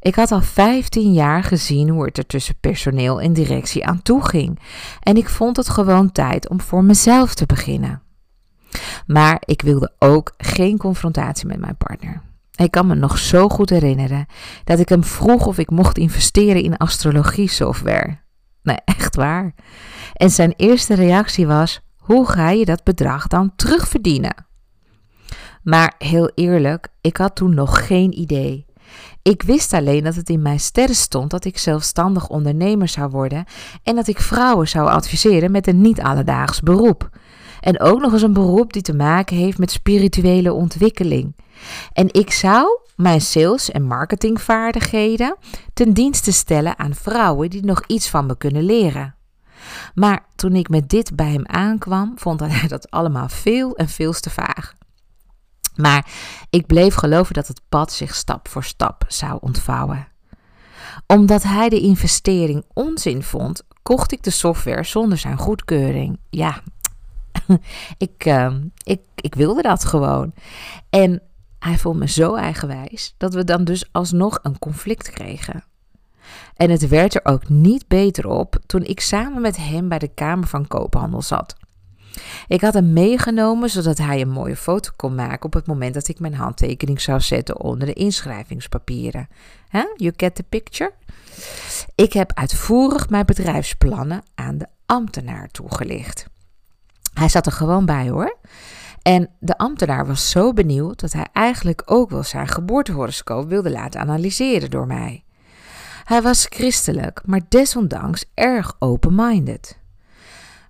Ik 0.00 0.14
had 0.14 0.32
al 0.32 0.40
15 0.40 1.12
jaar 1.12 1.44
gezien 1.44 1.88
hoe 1.88 2.04
het 2.04 2.18
er 2.18 2.26
tussen 2.26 2.54
personeel 2.60 3.20
en 3.20 3.32
directie 3.32 3.86
aan 3.86 4.02
toe 4.02 4.24
ging. 4.24 4.58
En 5.00 5.16
ik 5.16 5.28
vond 5.28 5.56
het 5.56 5.68
gewoon 5.68 6.12
tijd 6.12 6.48
om 6.48 6.60
voor 6.60 6.84
mezelf 6.84 7.34
te 7.34 7.46
beginnen. 7.46 8.02
Maar 9.06 9.42
ik 9.44 9.62
wilde 9.62 9.92
ook 9.98 10.32
geen 10.36 10.78
confrontatie 10.78 11.46
met 11.46 11.60
mijn 11.60 11.76
partner. 11.76 12.22
Ik 12.52 12.70
kan 12.70 12.86
me 12.86 12.94
nog 12.94 13.18
zo 13.18 13.48
goed 13.48 13.70
herinneren 13.70 14.26
dat 14.64 14.78
ik 14.78 14.88
hem 14.88 15.04
vroeg 15.04 15.46
of 15.46 15.58
ik 15.58 15.70
mocht 15.70 15.98
investeren 15.98 16.62
in 16.62 16.76
astrologie 16.76 17.48
software. 17.48 18.18
Nee, 18.62 18.78
echt 18.98 19.16
waar. 19.16 19.54
En 20.12 20.30
zijn 20.30 20.54
eerste 20.56 20.94
reactie 20.94 21.46
was: 21.46 21.80
hoe 21.96 22.26
ga 22.26 22.50
je 22.50 22.64
dat 22.64 22.84
bedrag 22.84 23.26
dan 23.26 23.52
terugverdienen? 23.56 24.46
Maar 25.62 25.94
heel 25.98 26.30
eerlijk, 26.34 26.88
ik 27.00 27.16
had 27.16 27.36
toen 27.36 27.54
nog 27.54 27.86
geen 27.86 28.18
idee. 28.18 28.66
Ik 29.22 29.42
wist 29.42 29.72
alleen 29.72 30.04
dat 30.04 30.14
het 30.14 30.28
in 30.28 30.42
mijn 30.42 30.60
sterren 30.60 30.94
stond 30.94 31.30
dat 31.30 31.44
ik 31.44 31.58
zelfstandig 31.58 32.28
ondernemer 32.28 32.88
zou 32.88 33.10
worden 33.10 33.44
en 33.82 33.94
dat 33.94 34.08
ik 34.08 34.20
vrouwen 34.20 34.68
zou 34.68 34.88
adviseren 34.88 35.50
met 35.50 35.66
een 35.66 35.80
niet-alledaags 35.80 36.60
beroep. 36.60 37.10
En 37.60 37.80
ook 37.80 38.00
nog 38.00 38.12
eens 38.12 38.22
een 38.22 38.32
beroep 38.32 38.72
die 38.72 38.82
te 38.82 38.94
maken 38.94 39.36
heeft 39.36 39.58
met 39.58 39.70
spirituele 39.70 40.52
ontwikkeling. 40.52 41.34
En 41.92 42.08
ik 42.12 42.32
zou 42.32 42.80
mijn 42.96 43.20
sales- 43.20 43.70
en 43.70 43.82
marketingvaardigheden 43.82 45.36
ten 45.74 45.92
dienste 45.92 46.32
stellen 46.32 46.78
aan 46.78 46.94
vrouwen 46.94 47.50
die 47.50 47.64
nog 47.64 47.82
iets 47.86 48.08
van 48.08 48.26
me 48.26 48.36
kunnen 48.36 48.62
leren. 48.62 49.14
Maar 49.94 50.26
toen 50.36 50.56
ik 50.56 50.68
met 50.68 50.88
dit 50.88 51.16
bij 51.16 51.30
hem 51.30 51.46
aankwam, 51.46 52.12
vond 52.16 52.40
hij 52.40 52.68
dat 52.76 52.90
allemaal 52.90 53.28
veel 53.28 53.76
en 53.76 53.88
veel 53.88 54.12
te 54.12 54.30
vaag. 54.30 54.74
Maar 55.76 56.06
ik 56.50 56.66
bleef 56.66 56.94
geloven 56.94 57.34
dat 57.34 57.48
het 57.48 57.60
pad 57.68 57.92
zich 57.92 58.14
stap 58.14 58.48
voor 58.48 58.64
stap 58.64 59.04
zou 59.08 59.38
ontvouwen. 59.40 60.08
Omdat 61.06 61.42
hij 61.42 61.68
de 61.68 61.80
investering 61.80 62.64
onzin 62.72 63.22
vond, 63.22 63.62
kocht 63.82 64.12
ik 64.12 64.22
de 64.22 64.30
software 64.30 64.84
zonder 64.84 65.18
zijn 65.18 65.38
goedkeuring. 65.38 66.18
Ja, 66.30 66.62
ik, 67.98 68.26
uh, 68.26 68.54
ik, 68.82 69.00
ik 69.14 69.34
wilde 69.34 69.62
dat 69.62 69.84
gewoon. 69.84 70.32
En 70.90 71.22
hij 71.62 71.78
vond 71.78 71.98
me 71.98 72.08
zo 72.08 72.34
eigenwijs 72.34 73.14
dat 73.16 73.34
we 73.34 73.44
dan 73.44 73.64
dus 73.64 73.84
alsnog 73.92 74.38
een 74.42 74.58
conflict 74.58 75.10
kregen. 75.10 75.64
En 76.56 76.70
het 76.70 76.88
werd 76.88 77.14
er 77.14 77.20
ook 77.24 77.48
niet 77.48 77.88
beter 77.88 78.28
op 78.28 78.56
toen 78.66 78.84
ik 78.84 79.00
samen 79.00 79.40
met 79.40 79.56
hem 79.56 79.88
bij 79.88 79.98
de 79.98 80.08
Kamer 80.14 80.46
van 80.46 80.66
Koophandel 80.66 81.22
zat. 81.22 81.56
Ik 82.48 82.60
had 82.60 82.74
hem 82.74 82.92
meegenomen 82.92 83.70
zodat 83.70 83.98
hij 83.98 84.20
een 84.20 84.30
mooie 84.30 84.56
foto 84.56 84.90
kon 84.96 85.14
maken 85.14 85.44
op 85.44 85.52
het 85.52 85.66
moment 85.66 85.94
dat 85.94 86.08
ik 86.08 86.20
mijn 86.20 86.34
handtekening 86.34 87.00
zou 87.00 87.20
zetten 87.20 87.60
onder 87.60 87.86
de 87.86 87.92
inschrijvingspapieren. 87.92 89.28
You 89.96 90.12
get 90.16 90.34
the 90.34 90.42
picture? 90.42 90.92
Ik 91.94 92.12
heb 92.12 92.32
uitvoerig 92.34 93.08
mijn 93.08 93.26
bedrijfsplannen 93.26 94.22
aan 94.34 94.58
de 94.58 94.66
ambtenaar 94.86 95.48
toegelicht. 95.48 96.26
Hij 97.14 97.28
zat 97.28 97.46
er 97.46 97.52
gewoon 97.52 97.86
bij 97.86 98.08
hoor. 98.08 98.38
En 99.02 99.30
de 99.40 99.58
ambtenaar 99.58 100.06
was 100.06 100.30
zo 100.30 100.52
benieuwd 100.52 101.00
dat 101.00 101.12
hij 101.12 101.26
eigenlijk 101.32 101.82
ook 101.84 102.10
wel 102.10 102.22
zijn 102.22 102.48
geboortehoroscoop 102.48 103.48
wilde 103.48 103.70
laten 103.70 104.00
analyseren 104.00 104.70
door 104.70 104.86
mij. 104.86 105.24
Hij 106.04 106.22
was 106.22 106.46
christelijk, 106.48 107.22
maar 107.24 107.40
desondanks 107.48 108.24
erg 108.34 108.76
open-minded. 108.78 109.78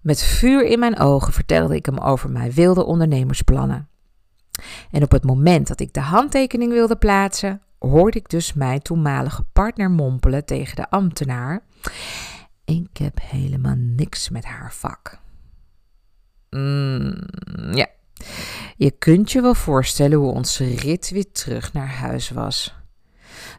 Met 0.02 0.22
vuur 0.22 0.64
in 0.64 0.78
mijn 0.78 0.98
ogen 0.98 1.32
vertelde 1.32 1.74
ik 1.74 1.86
hem 1.86 1.98
over 1.98 2.30
mijn 2.30 2.52
wilde 2.52 2.84
ondernemersplannen. 2.84 3.88
En 4.90 5.02
op 5.02 5.10
het 5.10 5.24
moment 5.24 5.66
dat 5.66 5.80
ik 5.80 5.92
de 5.92 6.00
handtekening 6.00 6.72
wilde 6.72 6.96
plaatsen, 6.96 7.62
hoorde 7.78 8.18
ik 8.18 8.28
dus 8.28 8.52
mijn 8.52 8.82
toenmalige 8.82 9.44
partner 9.52 9.90
mompelen 9.90 10.44
tegen 10.44 10.76
de 10.76 10.90
ambtenaar: 10.90 11.62
Ik 12.64 12.96
heb 12.96 13.18
helemaal 13.22 13.76
niks 13.76 14.28
met 14.28 14.44
haar 14.44 14.72
vak. 14.72 15.20
Mm, 16.50 17.14
ja, 17.70 17.86
je 18.82 18.90
kunt 18.90 19.32
je 19.32 19.40
wel 19.40 19.54
voorstellen 19.54 20.18
hoe 20.18 20.32
onze 20.32 20.74
rit 20.74 21.10
weer 21.10 21.32
terug 21.32 21.72
naar 21.72 21.94
huis 21.94 22.30
was. 22.30 22.74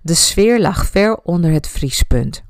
De 0.02 0.14
sfeer 0.14 0.60
lag 0.60 0.86
ver 0.86 1.18
onder 1.18 1.52
het 1.52 1.68
vriespunt. 1.68 2.44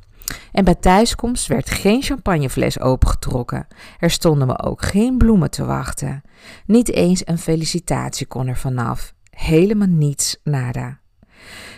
En 0.51 0.63
bij 0.63 0.75
thuiskomst 0.75 1.47
werd 1.47 1.69
geen 1.69 2.01
champagnefles 2.01 2.79
opengetrokken. 2.79 3.67
Er 3.99 4.11
stonden 4.11 4.47
me 4.47 4.59
ook 4.59 4.81
geen 4.81 5.17
bloemen 5.17 5.51
te 5.51 5.65
wachten. 5.65 6.21
Niet 6.65 6.91
eens 6.91 7.27
een 7.27 7.37
felicitatie 7.37 8.25
kon 8.25 8.47
er 8.47 8.57
vanaf. 8.57 9.13
Helemaal 9.29 9.87
niets, 9.87 10.37
nada. 10.43 10.99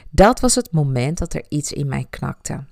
Dat 0.09 0.39
was 0.39 0.55
het 0.55 0.71
moment 0.71 1.17
dat 1.17 1.33
er 1.33 1.45
iets 1.49 1.71
in 1.71 1.87
mij 1.87 2.05
knakte. 2.09 2.63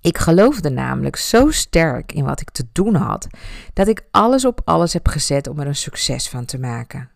Ik 0.00 0.18
geloofde 0.18 0.70
namelijk 0.70 1.16
zo 1.16 1.50
sterk 1.50 2.12
in 2.12 2.24
wat 2.24 2.40
ik 2.40 2.50
te 2.50 2.66
doen 2.72 2.94
had, 2.94 3.26
dat 3.72 3.88
ik 3.88 4.06
alles 4.10 4.44
op 4.44 4.60
alles 4.64 4.92
heb 4.92 5.08
gezet 5.08 5.48
om 5.48 5.58
er 5.58 5.66
een 5.66 5.76
succes 5.76 6.28
van 6.28 6.44
te 6.44 6.58
maken. 6.58 7.10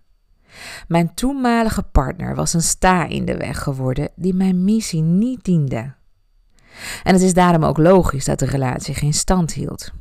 Mijn 0.89 1.15
toenmalige 1.15 1.83
partner 1.83 2.35
was 2.35 2.53
een 2.53 2.63
sta 2.63 3.07
in 3.07 3.25
de 3.25 3.37
weg 3.37 3.63
geworden 3.63 4.09
die 4.17 4.35
mijn 4.35 4.65
missie 4.65 5.03
niet 5.03 5.45
diende. 5.45 5.95
En 7.03 7.13
het 7.13 7.23
is 7.23 7.35
daarom 7.35 7.65
ook 7.65 7.79
logisch 7.79 8.25
dat 8.25 8.39
de 8.39 8.47
relatie 8.47 8.95
geen 8.95 9.15
stand 9.15 9.53
hield. 9.53 9.93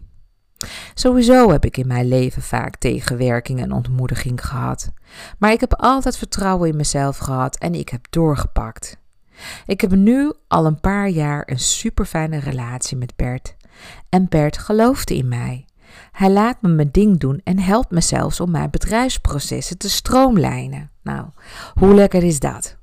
Sowieso 0.93 1.51
heb 1.51 1.65
ik 1.65 1.77
in 1.77 1.87
mijn 1.87 2.07
leven 2.07 2.41
vaak 2.41 2.75
tegenwerking 2.75 3.61
en 3.61 3.71
ontmoediging 3.71 4.45
gehad, 4.45 4.91
maar 5.37 5.51
ik 5.51 5.59
heb 5.59 5.73
altijd 5.73 6.17
vertrouwen 6.17 6.69
in 6.69 6.75
mezelf 6.75 7.17
gehad 7.17 7.57
en 7.57 7.73
ik 7.73 7.89
heb 7.89 8.05
doorgepakt. 8.09 8.97
Ik 9.65 9.81
heb 9.81 9.91
nu 9.91 10.33
al 10.47 10.65
een 10.65 10.79
paar 10.79 11.09
jaar 11.09 11.43
een 11.45 11.59
super 11.59 12.05
fijne 12.05 12.37
relatie 12.37 12.97
met 12.97 13.15
Bert. 13.15 13.55
En 14.09 14.29
Bert 14.29 14.57
geloofde 14.57 15.15
in 15.15 15.27
mij. 15.27 15.65
Hij 16.11 16.31
laat 16.31 16.61
me 16.61 16.69
mijn 16.69 16.91
ding 16.91 17.19
doen 17.19 17.41
en 17.43 17.59
helpt 17.59 17.91
me 17.91 18.01
zelfs 18.01 18.39
om 18.39 18.51
mijn 18.51 18.69
bedrijfsprocessen 18.69 19.77
te 19.77 19.89
stroomlijnen. 19.89 20.91
Nou, 21.03 21.25
hoe 21.73 21.93
lekker 21.93 22.23
is 22.23 22.39
dat? 22.39 22.77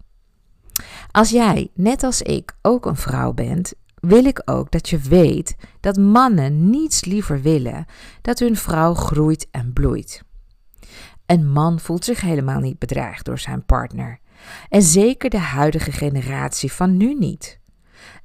Als 1.10 1.30
jij, 1.30 1.70
net 1.74 2.02
als 2.02 2.22
ik, 2.22 2.56
ook 2.62 2.86
een 2.86 2.96
vrouw 2.96 3.32
bent, 3.32 3.72
wil 3.94 4.24
ik 4.24 4.42
ook 4.44 4.70
dat 4.70 4.88
je 4.88 4.98
weet 4.98 5.56
dat 5.80 5.96
mannen 5.96 6.70
niets 6.70 7.04
liever 7.04 7.42
willen 7.42 7.84
dat 8.22 8.38
hun 8.38 8.56
vrouw 8.56 8.94
groeit 8.94 9.48
en 9.50 9.72
bloeit. 9.72 10.22
Een 11.26 11.50
man 11.50 11.80
voelt 11.80 12.04
zich 12.04 12.20
helemaal 12.20 12.60
niet 12.60 12.78
bedreigd 12.78 13.24
door 13.24 13.38
zijn 13.38 13.64
partner. 13.64 14.20
En 14.68 14.82
zeker 14.82 15.30
de 15.30 15.38
huidige 15.38 15.92
generatie 15.92 16.72
van 16.72 16.96
nu 16.96 17.14
niet. 17.14 17.59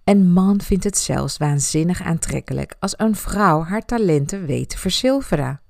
Een 0.06 0.32
man 0.32 0.62
vindt 0.62 0.84
het 0.84 0.98
zelfs 0.98 1.38
waanzinnig 1.38 2.02
aantrekkelijk 2.02 2.76
als 2.80 2.94
een 2.98 3.16
vrouw 3.16 3.64
haar 3.64 3.86
talenten 3.86 4.46
weet 4.46 4.70
te 4.70 4.78
verzilveren. 4.78 5.62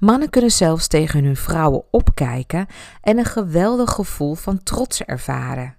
Mannen 0.00 0.30
kunnen 0.30 0.50
zelfs 0.50 0.86
tegen 0.86 1.24
hun 1.24 1.36
vrouwen 1.36 1.84
opkijken 1.90 2.66
en 3.00 3.18
een 3.18 3.24
geweldig 3.24 3.90
gevoel 3.90 4.34
van 4.34 4.62
trots 4.62 5.02
ervaren. 5.02 5.76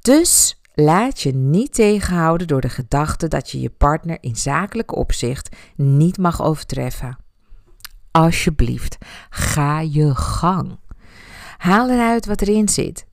Dus 0.00 0.60
laat 0.74 1.20
je 1.20 1.34
niet 1.34 1.74
tegenhouden 1.74 2.46
door 2.46 2.60
de 2.60 2.68
gedachte 2.68 3.28
dat 3.28 3.50
je 3.50 3.60
je 3.60 3.70
partner 3.70 4.18
in 4.20 4.36
zakelijk 4.36 4.96
opzicht 4.96 5.56
niet 5.76 6.18
mag 6.18 6.42
overtreffen. 6.42 7.18
Alsjeblieft, 8.10 8.96
ga 9.30 9.80
je 9.80 10.14
gang. 10.14 10.78
Haal 11.56 11.90
eruit 11.90 12.26
wat 12.26 12.40
erin 12.40 12.68
zit. 12.68 13.06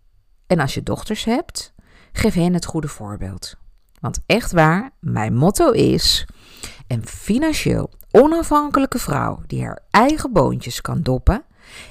En 0.48 0.60
als 0.60 0.74
je 0.74 0.84
dochters 0.84 1.24
hebt, 1.24 1.74
geef 2.12 2.34
hen 2.34 2.54
het 2.54 2.66
goede 2.66 2.88
voorbeeld. 2.88 3.62
Want 4.04 4.20
echt 4.26 4.52
waar, 4.52 4.92
mijn 5.00 5.36
motto 5.36 5.72
is: 5.72 6.28
een 6.88 7.08
financieel 7.08 7.92
onafhankelijke 8.12 9.00
vrouw 9.00 9.42
die 9.48 9.64
haar 9.64 9.80
eigen 9.90 10.32
boontjes 10.34 10.82
kan 10.82 11.02
doppen, 11.02 11.44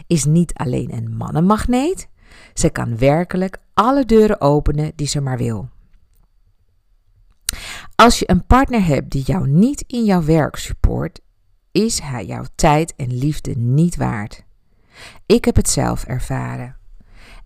is 0.06 0.24
niet 0.24 0.54
alleen 0.54 0.92
een 0.92 1.16
mannenmagneet, 1.16 2.08
ze 2.54 2.70
kan 2.70 2.98
werkelijk 2.98 3.58
alle 3.74 4.04
deuren 4.04 4.40
openen 4.40 4.92
die 4.96 5.06
ze 5.06 5.20
maar 5.20 5.38
wil. 5.38 5.68
Als 7.94 8.18
je 8.18 8.30
een 8.30 8.46
partner 8.46 8.84
hebt 8.84 9.10
die 9.10 9.22
jou 9.22 9.48
niet 9.48 9.84
in 9.86 10.04
jouw 10.04 10.24
werk 10.24 10.56
support, 10.56 11.20
is 11.70 11.98
hij 12.00 12.26
jouw 12.26 12.44
tijd 12.54 12.94
en 12.96 13.18
liefde 13.18 13.54
niet 13.56 13.96
waard. 13.96 14.44
Ik 15.26 15.44
heb 15.44 15.56
het 15.56 15.68
zelf 15.68 16.04
ervaren. 16.04 16.76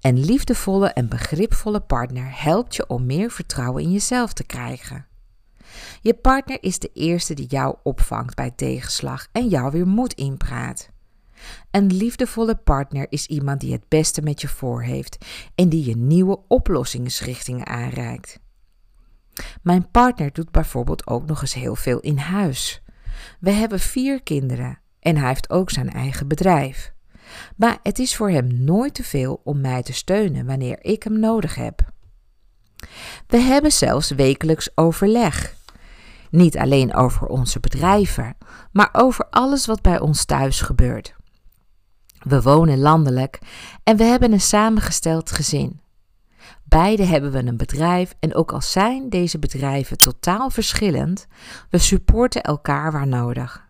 Een 0.00 0.24
liefdevolle 0.24 0.88
en 0.88 1.08
begripvolle 1.08 1.80
partner 1.80 2.42
helpt 2.42 2.76
je 2.76 2.86
om 2.86 3.06
meer 3.06 3.30
vertrouwen 3.30 3.82
in 3.82 3.92
jezelf 3.92 4.32
te 4.32 4.44
krijgen. 4.44 5.06
Je 6.00 6.14
partner 6.14 6.58
is 6.60 6.78
de 6.78 6.90
eerste 6.92 7.34
die 7.34 7.46
jou 7.46 7.76
opvangt 7.82 8.34
bij 8.34 8.50
tegenslag 8.50 9.26
en 9.32 9.48
jou 9.48 9.70
weer 9.70 9.86
moed 9.86 10.12
inpraat. 10.12 10.90
Een 11.70 11.86
liefdevolle 11.86 12.54
partner 12.56 13.06
is 13.08 13.26
iemand 13.26 13.60
die 13.60 13.72
het 13.72 13.88
beste 13.88 14.22
met 14.22 14.40
je 14.40 14.48
voor 14.48 14.82
heeft 14.82 15.24
en 15.54 15.68
die 15.68 15.84
je 15.84 15.96
nieuwe 15.96 16.40
oplossingsrichtingen 16.48 17.66
aanreikt. 17.66 18.40
Mijn 19.62 19.90
partner 19.90 20.32
doet 20.32 20.50
bijvoorbeeld 20.50 21.06
ook 21.06 21.26
nog 21.26 21.40
eens 21.40 21.54
heel 21.54 21.76
veel 21.76 22.00
in 22.00 22.18
huis. 22.18 22.82
We 23.40 23.50
hebben 23.50 23.80
vier 23.80 24.22
kinderen 24.22 24.78
en 25.00 25.16
hij 25.16 25.28
heeft 25.28 25.50
ook 25.50 25.70
zijn 25.70 25.90
eigen 25.90 26.28
bedrijf. 26.28 26.94
Maar 27.56 27.78
het 27.82 27.98
is 27.98 28.16
voor 28.16 28.30
hem 28.30 28.64
nooit 28.64 28.94
te 28.94 29.04
veel 29.04 29.40
om 29.44 29.60
mij 29.60 29.82
te 29.82 29.92
steunen 29.92 30.46
wanneer 30.46 30.78
ik 30.80 31.02
hem 31.02 31.20
nodig 31.20 31.54
heb. 31.54 31.94
We 33.26 33.38
hebben 33.38 33.72
zelfs 33.72 34.10
wekelijks 34.10 34.70
overleg. 34.74 35.54
Niet 36.30 36.58
alleen 36.58 36.94
over 36.94 37.26
onze 37.26 37.60
bedrijven, 37.60 38.36
maar 38.72 38.88
over 38.92 39.26
alles 39.30 39.66
wat 39.66 39.82
bij 39.82 40.00
ons 40.00 40.24
thuis 40.24 40.60
gebeurt. 40.60 41.14
We 42.18 42.42
wonen 42.42 42.78
landelijk 42.78 43.38
en 43.82 43.96
we 43.96 44.04
hebben 44.04 44.32
een 44.32 44.40
samengesteld 44.40 45.30
gezin. 45.30 45.80
Beide 46.64 47.04
hebben 47.04 47.32
we 47.32 47.38
een 47.38 47.56
bedrijf 47.56 48.14
en 48.20 48.34
ook 48.34 48.52
al 48.52 48.62
zijn 48.62 49.08
deze 49.08 49.38
bedrijven 49.38 49.96
totaal 49.96 50.50
verschillend, 50.50 51.26
we 51.70 51.78
supporten 51.78 52.42
elkaar 52.42 52.92
waar 52.92 53.06
nodig. 53.06 53.68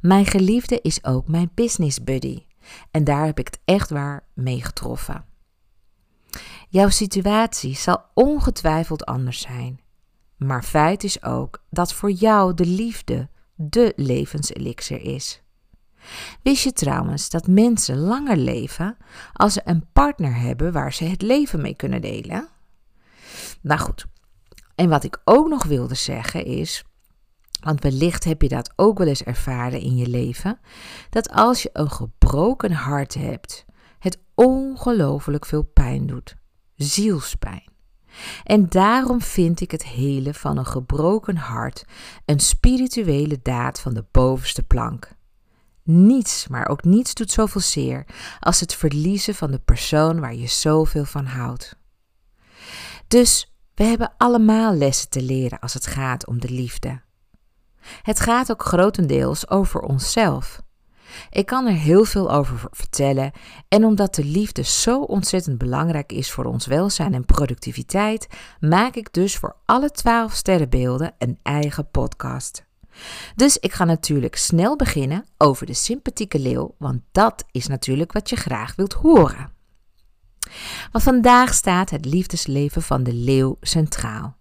Mijn 0.00 0.26
geliefde 0.26 0.80
is 0.80 1.04
ook 1.04 1.28
mijn 1.28 1.50
business 1.54 2.04
buddy 2.04 2.44
en 2.90 3.04
daar 3.04 3.24
heb 3.24 3.38
ik 3.38 3.46
het 3.46 3.60
echt 3.64 3.90
waar 3.90 4.24
mee 4.34 4.62
getroffen. 4.62 5.24
Jouw 6.68 6.88
situatie 6.88 7.76
zal 7.76 8.04
ongetwijfeld 8.14 9.06
anders 9.06 9.40
zijn, 9.40 9.80
maar 10.36 10.62
feit 10.62 11.04
is 11.04 11.22
ook 11.22 11.64
dat 11.70 11.92
voor 11.92 12.10
jou 12.10 12.54
de 12.54 12.66
liefde 12.66 13.28
de 13.54 13.92
levenselixer 13.96 15.00
is. 15.00 15.42
Wist 16.42 16.62
je 16.64 16.72
trouwens 16.72 17.30
dat 17.30 17.46
mensen 17.46 17.98
langer 17.98 18.36
leven 18.36 18.96
als 19.32 19.52
ze 19.52 19.60
een 19.64 19.86
partner 19.92 20.36
hebben 20.36 20.72
waar 20.72 20.92
ze 20.92 21.04
het 21.04 21.22
leven 21.22 21.60
mee 21.60 21.74
kunnen 21.74 22.00
delen? 22.00 22.48
Nou 23.60 23.80
goed, 23.80 24.06
en 24.74 24.88
wat 24.88 25.04
ik 25.04 25.20
ook 25.24 25.48
nog 25.48 25.64
wilde 25.64 25.94
zeggen 25.94 26.44
is, 26.44 26.84
want 27.62 27.82
wellicht 27.82 28.24
heb 28.24 28.42
je 28.42 28.48
dat 28.48 28.72
ook 28.76 28.98
wel 28.98 29.06
eens 29.06 29.22
ervaren 29.22 29.80
in 29.80 29.96
je 29.96 30.08
leven, 30.08 30.58
dat 31.10 31.30
als 31.30 31.62
je 31.62 31.70
een 31.72 31.90
gebroken 31.90 32.72
hart 32.72 33.14
hebt, 33.14 33.64
het 33.98 34.18
ongelooflijk 34.34 35.46
veel 35.46 35.62
pijn 35.62 36.06
doet. 36.06 36.36
Zielspijn. 36.76 37.70
En 38.44 38.68
daarom 38.68 39.20
vind 39.20 39.60
ik 39.60 39.70
het 39.70 39.84
helen 39.84 40.34
van 40.34 40.56
een 40.56 40.66
gebroken 40.66 41.36
hart 41.36 41.84
een 42.24 42.40
spirituele 42.40 43.38
daad 43.42 43.80
van 43.80 43.94
de 43.94 44.04
bovenste 44.10 44.62
plank. 44.62 45.12
Niets, 45.84 46.48
maar 46.48 46.68
ook 46.68 46.84
niets 46.84 47.14
doet 47.14 47.30
zoveel 47.30 47.60
zeer 47.60 48.06
als 48.40 48.60
het 48.60 48.74
verliezen 48.74 49.34
van 49.34 49.50
de 49.50 49.58
persoon 49.58 50.20
waar 50.20 50.34
je 50.34 50.46
zoveel 50.46 51.04
van 51.04 51.24
houdt. 51.24 51.76
Dus 53.08 53.52
we 53.74 53.84
hebben 53.84 54.14
allemaal 54.16 54.74
lessen 54.74 55.08
te 55.08 55.22
leren 55.22 55.58
als 55.58 55.74
het 55.74 55.86
gaat 55.86 56.26
om 56.26 56.40
de 56.40 56.50
liefde. 56.50 57.00
Het 58.02 58.20
gaat 58.20 58.50
ook 58.50 58.62
grotendeels 58.62 59.50
over 59.50 59.80
onszelf. 59.80 60.62
Ik 61.30 61.46
kan 61.46 61.66
er 61.66 61.72
heel 61.74 62.04
veel 62.04 62.30
over 62.30 62.60
vertellen 62.70 63.32
en 63.68 63.84
omdat 63.84 64.14
de 64.14 64.24
liefde 64.24 64.62
zo 64.62 65.00
ontzettend 65.00 65.58
belangrijk 65.58 66.12
is 66.12 66.30
voor 66.30 66.44
ons 66.44 66.66
welzijn 66.66 67.14
en 67.14 67.24
productiviteit, 67.24 68.26
maak 68.60 68.94
ik 68.94 69.12
dus 69.12 69.36
voor 69.36 69.56
alle 69.64 69.90
twaalf 69.90 70.32
sterrenbeelden 70.32 71.14
een 71.18 71.38
eigen 71.42 71.90
podcast. 71.90 72.64
Dus 73.34 73.58
ik 73.58 73.72
ga 73.72 73.84
natuurlijk 73.84 74.36
snel 74.36 74.76
beginnen 74.76 75.24
over 75.38 75.66
de 75.66 75.74
sympathieke 75.74 76.38
leeuw, 76.38 76.74
want 76.78 77.00
dat 77.12 77.44
is 77.50 77.66
natuurlijk 77.66 78.12
wat 78.12 78.30
je 78.30 78.36
graag 78.36 78.74
wilt 78.74 78.92
horen. 78.92 79.50
Want 80.92 81.04
vandaag 81.04 81.54
staat 81.54 81.90
het 81.90 82.04
liefdesleven 82.04 82.82
van 82.82 83.02
de 83.02 83.12
leeuw 83.14 83.56
centraal. 83.60 84.36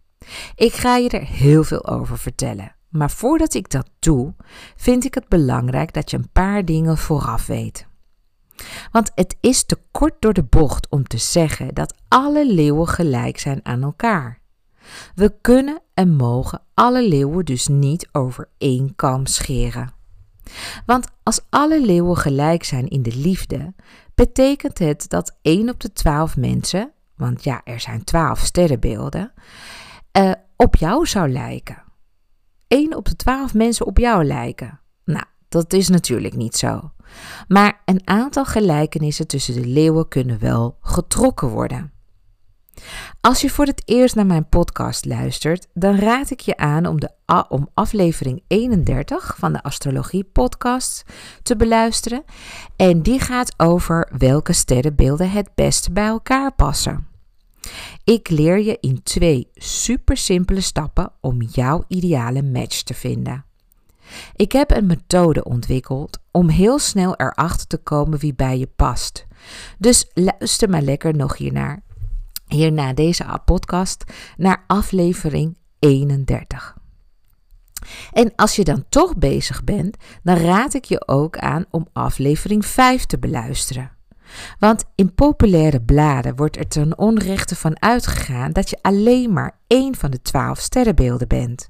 Ik 0.56 0.74
ga 0.74 0.96
je 0.96 1.10
er 1.10 1.26
heel 1.26 1.64
veel 1.64 1.88
over 1.88 2.18
vertellen. 2.18 2.76
Maar 2.92 3.12
voordat 3.12 3.54
ik 3.54 3.70
dat 3.70 3.90
doe, 4.00 4.34
vind 4.76 5.06
ik 5.06 5.14
het 5.14 5.28
belangrijk 5.28 5.94
dat 5.94 6.12
je 6.12 6.18
een 6.18 6.32
paar 6.32 6.66
dingen 6.66 6.98
vooraf 6.98 7.46
weet. 7.46 7.88
Want 8.92 9.12
het 9.16 9.38
is 9.40 9.64
te 9.64 9.78
kort 9.92 10.14
door 10.20 10.34
de 10.34 10.44
bocht 10.44 10.90
om 10.90 11.04
te 11.04 11.18
zeggen 11.18 11.74
dat 11.74 11.96
alle 12.08 12.54
leeuwen 12.54 12.88
gelijk 12.88 13.40
zijn 13.40 13.60
aan 13.64 13.84
elkaar. 13.84 14.40
We 15.16 15.34
kunnen 15.42 15.82
en 15.94 16.16
mogen 16.16 16.62
alle 16.74 17.08
leeuwen 17.08 17.46
dus 17.46 17.68
niet 17.68 18.10
over 18.12 18.50
één 18.58 18.96
kam 18.96 19.26
scheren. 19.26 19.94
Want 20.86 21.08
als 21.24 21.42
alle 21.50 21.82
leeuwen 21.86 22.18
gelijk 22.18 22.64
zijn 22.64 22.88
in 22.88 23.02
de 23.02 23.16
liefde, 23.16 23.74
betekent 24.16 24.80
het 24.80 25.10
dat 25.10 25.38
1 25.42 25.70
op 25.70 25.80
de 25.80 25.94
12 25.94 26.38
mensen, 26.38 26.92
want 27.16 27.44
ja, 27.44 27.62
er 27.64 27.80
zijn 27.80 28.04
12 28.04 28.40
sterrenbeelden, 28.40 29.32
uh, 30.18 30.32
op 30.56 30.76
jou 30.76 31.08
zou 31.08 31.30
lijken. 31.30 31.84
1 32.72 32.96
op 32.96 33.06
de 33.06 33.16
12 33.16 33.54
mensen 33.54 33.86
op 33.86 33.98
jou 33.98 34.24
lijken. 34.24 34.80
Nou, 35.06 35.26
dat 35.50 35.74
is 35.74 35.90
natuurlijk 35.90 36.36
niet 36.36 36.58
zo. 36.58 36.92
Maar 37.48 37.82
een 37.86 38.02
aantal 38.04 38.46
gelijkenissen 38.46 39.28
tussen 39.28 39.54
de 39.54 39.66
leeuwen 39.66 40.08
kunnen 40.08 40.40
wel 40.40 40.78
getrokken 40.82 41.48
worden. 41.48 41.92
Als 43.22 43.42
je 43.42 43.50
voor 43.50 43.66
het 43.66 43.82
eerst 43.86 44.16
naar 44.16 44.26
mijn 44.26 44.50
podcast 44.50 45.06
luistert, 45.06 45.68
dan 45.74 45.96
raad 45.96 46.30
ik 46.30 46.40
je 46.40 46.58
aan 46.58 46.86
om, 46.86 47.00
de, 47.00 47.10
om 47.50 47.70
aflevering 47.74 48.44
31 48.48 49.36
van 49.38 49.54
de 49.54 49.64
Astrologie 49.64 50.24
Podcast 50.24 51.04
te 51.44 51.56
beluisteren. 51.56 52.24
En 52.76 53.02
die 53.02 53.20
gaat 53.20 53.54
over 53.58 54.12
welke 54.18 54.54
sterrenbeelden 54.54 55.32
het 55.32 55.50
beste 55.56 55.92
bij 55.92 56.08
elkaar 56.08 56.54
passen. 56.54 57.11
Ik 58.04 58.30
leer 58.30 58.60
je 58.60 58.78
in 58.80 59.04
twee 59.04 59.50
super 59.54 60.18
simpele 60.18 60.62
stappen 60.62 61.12
om 61.22 61.42
jouw 61.42 61.84
ideale 61.88 62.44
match 62.44 62.82
te 62.82 62.94
vinden. 62.94 63.46
Ik 64.36 64.52
heb 64.52 64.72
een 64.72 64.86
methode 64.86 65.44
ontwikkeld 65.44 66.20
om 66.32 66.50
heel 66.50 66.80
snel 66.80 67.16
erachter 67.16 67.68
te 67.68 67.78
komen 67.78 68.20
wie 68.20 68.34
bij 68.34 68.58
je 68.58 68.68
past. 68.76 69.26
Dus 69.78 70.12
luister 70.14 70.70
maar 70.70 70.82
lekker 70.82 71.16
nog 71.16 71.38
hiernaar 71.38 71.84
hierna 72.54 72.94
deze 72.94 73.40
podcast 73.46 74.04
naar 74.38 74.64
aflevering 74.68 75.58
31. 75.80 76.78
En 78.12 78.34
als 78.36 78.56
je 78.56 78.64
dan 78.64 78.86
toch 78.90 79.18
bezig 79.18 79.64
bent, 79.64 79.98
dan 80.24 80.38
raad 80.38 80.74
ik 80.74 80.86
je 80.86 81.08
ook 81.08 81.38
aan 81.38 81.66
om 81.70 81.88
aflevering 81.94 82.66
5 82.66 83.06
te 83.06 83.20
beluisteren. 83.20 83.92
Want 84.60 84.84
in 84.96 85.14
populaire 85.14 85.82
bladen 85.82 86.36
wordt 86.36 86.58
er 86.58 86.68
ten 86.68 86.98
onrechte 86.98 87.56
van 87.56 87.82
uitgegaan 87.82 88.52
dat 88.52 88.70
je 88.70 88.78
alleen 88.82 89.34
maar 89.34 89.58
één 89.68 89.96
van 89.96 90.12
de 90.12 90.22
twaalf 90.22 90.60
sterrenbeelden 90.60 91.28
bent. 91.28 91.70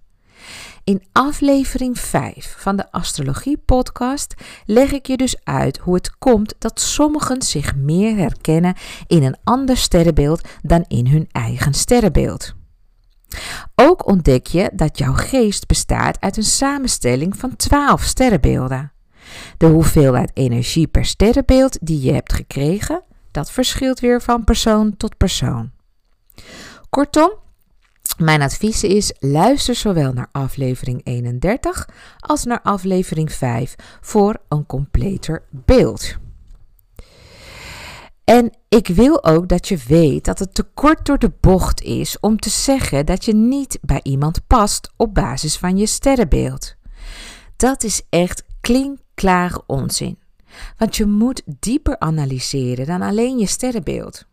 In 0.84 1.04
aflevering 1.12 2.00
5 2.00 2.56
van 2.58 2.76
de 2.76 2.92
Astrologie 2.92 3.58
Podcast 3.58 4.34
leg 4.66 4.92
ik 4.92 5.08
je 5.08 5.18
dus 5.18 5.36
uit 5.44 5.78
hoe 5.78 5.94
het 5.94 6.18
komt 6.18 6.56
dat 6.60 6.80
sommigen 6.80 7.42
zich 7.42 7.76
meer 7.76 8.18
herkennen 8.18 8.76
in 9.08 9.24
een 9.24 9.38
ander 9.44 9.78
sterrenbeeld 9.78 10.48
dan 10.62 10.86
in 10.88 11.08
hun 11.08 11.28
eigen 11.32 11.74
sterrenbeeld. 11.74 12.54
Ook 13.76 14.08
ontdek 14.08 14.48
je 14.48 14.72
dat 14.74 14.98
jouw 14.98 15.14
geest 15.14 15.68
bestaat 15.68 16.20
uit 16.20 16.38
een 16.38 16.44
samenstelling 16.44 17.38
van 17.38 17.56
12 17.56 18.04
sterrenbeelden. 18.04 18.92
De 19.58 19.66
hoeveelheid 19.66 20.32
energie 20.34 20.88
per 20.88 21.06
sterrenbeeld 21.06 21.78
die 21.82 22.02
je 22.02 22.14
hebt 22.14 22.34
gekregen, 22.34 23.04
dat 23.32 23.52
verschilt 23.52 24.00
weer 24.00 24.22
van 24.22 24.44
persoon 24.44 24.98
tot 24.98 25.18
persoon. 25.18 25.72
Kortom, 26.90 27.32
mijn 28.18 28.42
advies 28.42 28.84
is: 28.84 29.14
luister 29.20 29.76
zowel 29.76 30.14
naar 30.14 30.30
aflevering 30.32 31.02
31 31.04 31.90
als 32.20 32.46
naar 32.46 32.62
aflevering 32.62 33.32
5 33.32 33.76
voor 34.02 34.38
een 34.48 34.66
completer 34.66 35.44
beeld. 35.50 36.20
En 38.24 38.52
ik 38.70 38.88
wil 38.88 39.24
ook 39.24 39.48
dat 39.48 39.68
je 39.68 39.78
weet 39.88 40.26
dat 40.26 40.40
het 40.40 40.54
te 40.54 40.64
kort 40.64 41.06
door 41.06 41.18
de 41.20 41.32
bocht 41.40 41.82
is 41.82 42.20
om 42.20 42.40
te 42.40 42.50
zeggen 42.50 43.06
dat 43.06 43.26
je 43.26 43.36
niet 43.36 43.80
bij 43.82 44.00
iemand 44.04 44.48
past 44.48 44.92
op 44.98 45.14
basis 45.14 45.58
van 45.58 45.78
je 45.78 45.86
sterrenbeeld. 45.86 46.76
Dat 47.56 47.84
is 47.84 48.02
echt 48.10 48.44
klinkklare 49.22 49.64
onzin. 49.68 50.20
Want 50.78 50.96
je 50.96 51.06
moet 51.06 51.42
dieper 51.60 52.00
analyseren 52.00 52.86
dan 52.86 53.02
alleen 53.02 53.38
je 53.38 53.48
sterrenbeeld. 53.48 54.26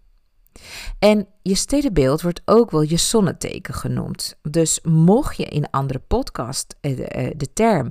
En 0.99 1.27
je 1.43 1.55
sterrenbeeld 1.55 2.23
wordt 2.23 2.43
ook 2.45 2.71
wel 2.71 2.83
je 2.83 2.97
zonneteken 2.97 3.75
genoemd. 3.75 4.35
Dus 4.43 4.81
mocht 4.83 5.37
je 5.37 5.45
in 5.45 5.71
andere 5.71 5.99
podcast 5.99 6.77
eh, 6.81 6.97
de, 6.97 7.05
eh, 7.05 7.31
de 7.37 7.53
term 7.53 7.91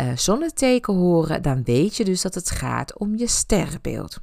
uh, 0.00 0.16
zonneteken 0.16 0.94
horen, 0.94 1.42
dan 1.42 1.62
weet 1.64 1.96
je 1.96 2.04
dus 2.04 2.22
dat 2.22 2.34
het 2.34 2.50
gaat 2.50 2.98
om 2.98 3.16
je 3.16 3.28
sterrenbeeld. 3.28 4.18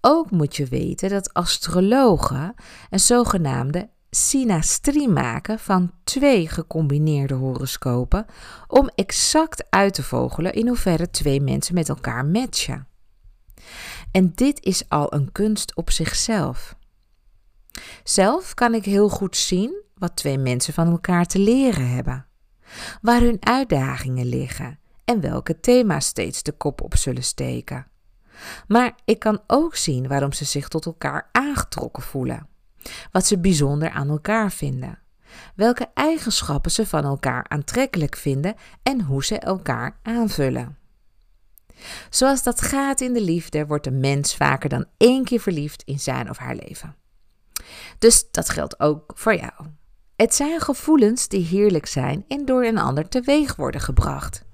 Ook 0.00 0.30
moet 0.30 0.56
je 0.56 0.66
weten 0.66 1.10
dat 1.10 1.32
astrologen 1.32 2.54
een 2.90 3.00
zogenaamde 3.00 3.88
synastrie 4.16 5.08
maken 5.08 5.58
van 5.58 5.92
twee 6.04 6.48
gecombineerde 6.48 7.34
horoscopen 7.34 8.26
om 8.66 8.90
exact 8.94 9.64
uit 9.70 9.94
te 9.94 10.02
vogelen 10.02 10.52
in 10.52 10.66
hoeverre 10.68 11.10
twee 11.10 11.40
mensen 11.40 11.74
met 11.74 11.88
elkaar 11.88 12.24
matchen. 12.24 12.86
En 14.10 14.32
dit 14.34 14.64
is 14.64 14.88
al 14.88 15.14
een 15.14 15.32
kunst 15.32 15.76
op 15.76 15.90
zichzelf. 15.90 16.76
Zelf 18.04 18.54
kan 18.54 18.74
ik 18.74 18.84
heel 18.84 19.08
goed 19.08 19.36
zien 19.36 19.82
wat 19.94 20.16
twee 20.16 20.38
mensen 20.38 20.74
van 20.74 20.90
elkaar 20.90 21.26
te 21.26 21.38
leren 21.38 21.88
hebben, 21.88 22.26
waar 23.00 23.20
hun 23.20 23.36
uitdagingen 23.40 24.26
liggen 24.26 24.78
en 25.04 25.20
welke 25.20 25.60
thema's 25.60 26.06
steeds 26.06 26.42
de 26.42 26.52
kop 26.52 26.80
op 26.80 26.96
zullen 26.96 27.24
steken. 27.24 27.86
Maar 28.66 28.94
ik 29.04 29.18
kan 29.18 29.40
ook 29.46 29.76
zien 29.76 30.08
waarom 30.08 30.32
ze 30.32 30.44
zich 30.44 30.68
tot 30.68 30.86
elkaar 30.86 31.28
aangetrokken 31.32 32.02
voelen, 32.02 32.48
wat 33.10 33.26
ze 33.26 33.38
bijzonder 33.38 33.90
aan 33.90 34.08
elkaar 34.08 34.52
vinden, 34.52 34.98
welke 35.54 35.90
eigenschappen 35.94 36.70
ze 36.70 36.86
van 36.86 37.04
elkaar 37.04 37.44
aantrekkelijk 37.48 38.16
vinden 38.16 38.54
en 38.82 39.00
hoe 39.00 39.24
ze 39.24 39.38
elkaar 39.38 39.98
aanvullen. 40.02 40.76
Zoals 42.10 42.42
dat 42.42 42.60
gaat 42.60 43.00
in 43.00 43.12
de 43.12 43.20
liefde, 43.20 43.66
wordt 43.66 43.86
een 43.86 44.00
mens 44.00 44.36
vaker 44.36 44.68
dan 44.68 44.86
één 44.96 45.24
keer 45.24 45.40
verliefd 45.40 45.82
in 45.82 46.00
zijn 46.00 46.30
of 46.30 46.36
haar 46.36 46.54
leven. 46.54 46.96
Dus 47.98 48.30
dat 48.30 48.48
geldt 48.48 48.80
ook 48.80 49.12
voor 49.14 49.34
jou. 49.34 49.52
Het 50.16 50.34
zijn 50.34 50.60
gevoelens 50.60 51.28
die 51.28 51.44
heerlijk 51.44 51.86
zijn 51.86 52.24
en 52.28 52.44
door 52.44 52.64
een 52.64 52.78
ander 52.78 53.08
teweeg 53.08 53.56
worden 53.56 53.80
gebracht. 53.80 54.44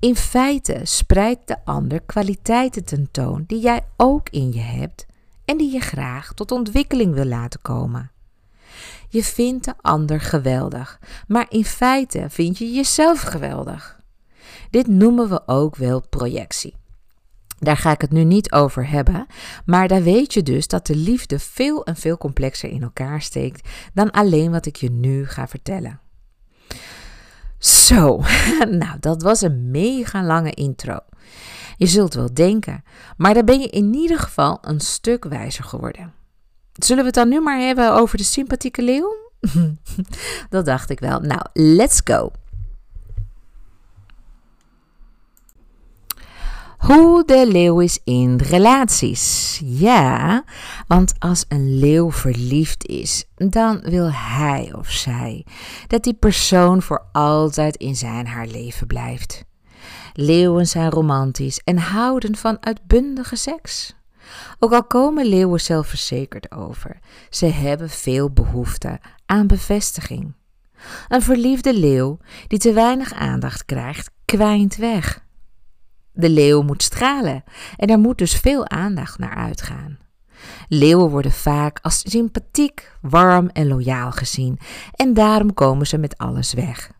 In 0.00 0.16
feite 0.16 0.80
spreidt 0.82 1.46
de 1.46 1.64
ander 1.64 2.00
kwaliteiten 2.02 2.84
tentoon 2.84 3.44
die 3.46 3.60
jij 3.60 3.86
ook 3.96 4.28
in 4.28 4.52
je 4.52 4.60
hebt 4.60 5.06
en 5.46 5.56
die 5.56 5.72
je 5.72 5.80
graag 5.80 6.32
tot 6.34 6.50
ontwikkeling 6.50 7.14
wil 7.14 7.24
laten 7.24 7.62
komen. 7.62 8.10
Je 9.08 9.24
vindt 9.24 9.64
de 9.64 9.74
ander 9.80 10.20
geweldig, 10.20 11.00
maar 11.26 11.46
in 11.48 11.64
feite 11.64 12.26
vind 12.28 12.58
je 12.58 12.72
jezelf 12.72 13.20
geweldig. 13.20 14.00
Dit 14.70 14.86
noemen 14.86 15.28
we 15.28 15.42
ook 15.46 15.76
wel 15.76 16.08
projectie. 16.08 16.74
Daar 17.58 17.76
ga 17.76 17.90
ik 17.90 18.00
het 18.00 18.10
nu 18.10 18.24
niet 18.24 18.52
over 18.52 18.88
hebben, 18.88 19.26
maar 19.64 19.88
daar 19.88 20.02
weet 20.02 20.34
je 20.34 20.42
dus 20.42 20.68
dat 20.68 20.86
de 20.86 20.96
liefde 20.96 21.38
veel 21.38 21.84
en 21.84 21.96
veel 21.96 22.18
complexer 22.18 22.70
in 22.70 22.82
elkaar 22.82 23.22
steekt 23.22 23.68
dan 23.94 24.10
alleen 24.10 24.50
wat 24.50 24.66
ik 24.66 24.76
je 24.76 24.90
nu 24.90 25.26
ga 25.26 25.48
vertellen. 25.48 26.00
Zo, 27.58 28.22
nou 28.80 28.98
dat 29.00 29.22
was 29.22 29.40
een 29.40 29.70
mega 29.70 30.24
lange 30.24 30.50
intro. 30.50 30.98
Je 31.76 31.86
zult 31.86 32.14
wel 32.14 32.34
denken, 32.34 32.84
maar 33.16 33.34
dan 33.34 33.44
ben 33.44 33.60
je 33.60 33.68
in 33.68 33.94
ieder 33.94 34.18
geval 34.18 34.58
een 34.62 34.80
stuk 34.80 35.24
wijzer 35.24 35.64
geworden. 35.64 36.12
Zullen 36.72 37.02
we 37.02 37.06
het 37.06 37.14
dan 37.14 37.28
nu 37.28 37.40
maar 37.40 37.58
hebben 37.58 37.92
over 37.92 38.18
de 38.18 38.24
sympathieke 38.24 38.82
leeuw? 38.82 39.16
dat 40.50 40.64
dacht 40.64 40.90
ik 40.90 41.00
wel. 41.00 41.20
Nou, 41.20 41.40
let's 41.52 42.00
go. 42.04 42.30
Hoe 46.78 47.24
de 47.24 47.46
leeuw 47.46 47.80
is 47.80 47.98
in 48.04 48.36
relaties. 48.36 49.60
Ja, 49.64 50.44
want 50.86 51.14
als 51.18 51.44
een 51.48 51.78
leeuw 51.78 52.12
verliefd 52.12 52.86
is, 52.86 53.24
dan 53.34 53.80
wil 53.80 54.12
hij 54.12 54.72
of 54.78 54.90
zij 54.90 55.46
dat 55.86 56.02
die 56.02 56.14
persoon 56.14 56.82
voor 56.82 57.06
altijd 57.12 57.76
in 57.76 57.96
zijn 57.96 58.26
haar 58.26 58.46
leven 58.46 58.86
blijft. 58.86 59.44
Leeuwen 60.18 60.66
zijn 60.66 60.90
romantisch 60.90 61.60
en 61.64 61.78
houden 61.78 62.36
van 62.36 62.56
uitbundige 62.60 63.36
seks. 63.36 63.94
Ook 64.58 64.72
al 64.72 64.84
komen 64.84 65.26
leeuwen 65.26 65.60
zelfverzekerd 65.60 66.52
over, 66.52 66.98
ze 67.30 67.46
hebben 67.46 67.90
veel 67.90 68.30
behoefte 68.30 69.00
aan 69.26 69.46
bevestiging. 69.46 70.34
Een 71.08 71.22
verliefde 71.22 71.74
leeuw 71.74 72.18
die 72.46 72.58
te 72.58 72.72
weinig 72.72 73.12
aandacht 73.12 73.64
krijgt, 73.64 74.10
kwijnt 74.24 74.76
weg. 74.76 75.24
De 76.12 76.30
leeuw 76.30 76.62
moet 76.62 76.82
stralen 76.82 77.44
en 77.76 77.88
er 77.88 77.98
moet 77.98 78.18
dus 78.18 78.34
veel 78.34 78.68
aandacht 78.68 79.18
naar 79.18 79.34
uitgaan. 79.34 79.98
Leeuwen 80.68 81.10
worden 81.10 81.32
vaak 81.32 81.78
als 81.82 82.00
sympathiek, 82.10 82.92
warm 83.00 83.48
en 83.48 83.68
loyaal 83.68 84.12
gezien 84.12 84.58
en 84.92 85.14
daarom 85.14 85.54
komen 85.54 85.86
ze 85.86 85.98
met 85.98 86.18
alles 86.18 86.52
weg. 86.52 86.94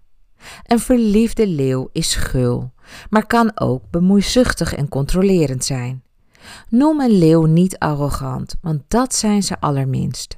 Een 0.67 0.81
verliefde 0.81 1.47
leeuw 1.47 1.89
is 1.93 2.15
gul, 2.15 2.73
maar 3.11 3.27
kan 3.27 3.51
ook 3.55 3.83
bemoeizuchtig 3.91 4.75
en 4.75 4.89
controlerend 4.89 5.65
zijn. 5.65 6.03
Noem 6.69 7.01
een 7.01 7.19
leeuw 7.19 7.45
niet 7.45 7.79
arrogant, 7.79 8.57
want 8.61 8.83
dat 8.89 9.15
zijn 9.15 9.43
ze 9.43 9.61
allerminst. 9.61 10.37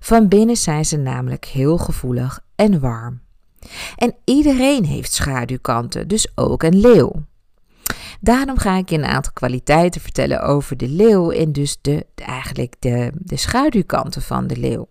Van 0.00 0.28
binnen 0.28 0.56
zijn 0.56 0.84
ze 0.84 0.96
namelijk 0.96 1.44
heel 1.44 1.78
gevoelig 1.78 2.40
en 2.54 2.80
warm. 2.80 3.20
En 3.96 4.14
iedereen 4.24 4.84
heeft 4.84 5.12
schaduwkanten, 5.12 6.08
dus 6.08 6.32
ook 6.34 6.62
een 6.62 6.80
leeuw. 6.80 7.12
Daarom 8.20 8.58
ga 8.58 8.76
ik 8.76 8.88
je 8.88 8.96
een 8.96 9.04
aantal 9.04 9.32
kwaliteiten 9.32 10.00
vertellen 10.00 10.42
over 10.42 10.76
de 10.76 10.88
leeuw 10.88 11.30
en 11.30 11.52
dus 11.52 11.78
de, 11.80 12.06
eigenlijk 12.14 12.74
de, 12.78 13.12
de 13.14 13.36
schaduwkanten 13.36 14.22
van 14.22 14.46
de 14.46 14.56
leeuw. 14.56 14.88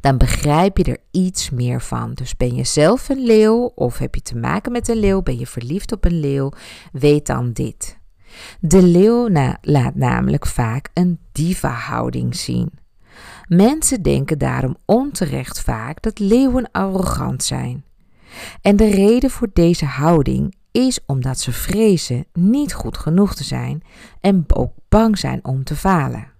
Dan 0.00 0.16
begrijp 0.16 0.76
je 0.76 0.84
er 0.84 0.98
iets 1.10 1.50
meer 1.50 1.82
van. 1.82 2.14
Dus 2.14 2.36
ben 2.36 2.54
je 2.54 2.64
zelf 2.64 3.08
een 3.08 3.24
leeuw 3.24 3.72
of 3.74 3.98
heb 3.98 4.14
je 4.14 4.22
te 4.22 4.36
maken 4.36 4.72
met 4.72 4.88
een 4.88 4.98
leeuw, 4.98 5.22
ben 5.22 5.38
je 5.38 5.46
verliefd 5.46 5.92
op 5.92 6.04
een 6.04 6.20
leeuw, 6.20 6.50
weet 6.92 7.26
dan 7.26 7.52
dit. 7.52 7.98
De 8.60 8.82
leeuw 8.82 9.28
laat 9.60 9.94
namelijk 9.94 10.46
vaak 10.46 10.90
een 10.94 11.18
diva-houding 11.32 12.36
zien. 12.36 12.70
Mensen 13.48 14.02
denken 14.02 14.38
daarom 14.38 14.76
onterecht 14.84 15.60
vaak 15.60 16.02
dat 16.02 16.18
leeuwen 16.18 16.70
arrogant 16.72 17.44
zijn. 17.44 17.84
En 18.60 18.76
de 18.76 18.90
reden 18.90 19.30
voor 19.30 19.48
deze 19.52 19.84
houding 19.84 20.54
is 20.70 21.00
omdat 21.06 21.38
ze 21.40 21.52
vrezen 21.52 22.26
niet 22.32 22.74
goed 22.74 22.98
genoeg 22.98 23.34
te 23.34 23.44
zijn 23.44 23.82
en 24.20 24.44
ook 24.54 24.72
bang 24.88 25.18
zijn 25.18 25.44
om 25.44 25.64
te 25.64 25.76
falen. 25.76 26.34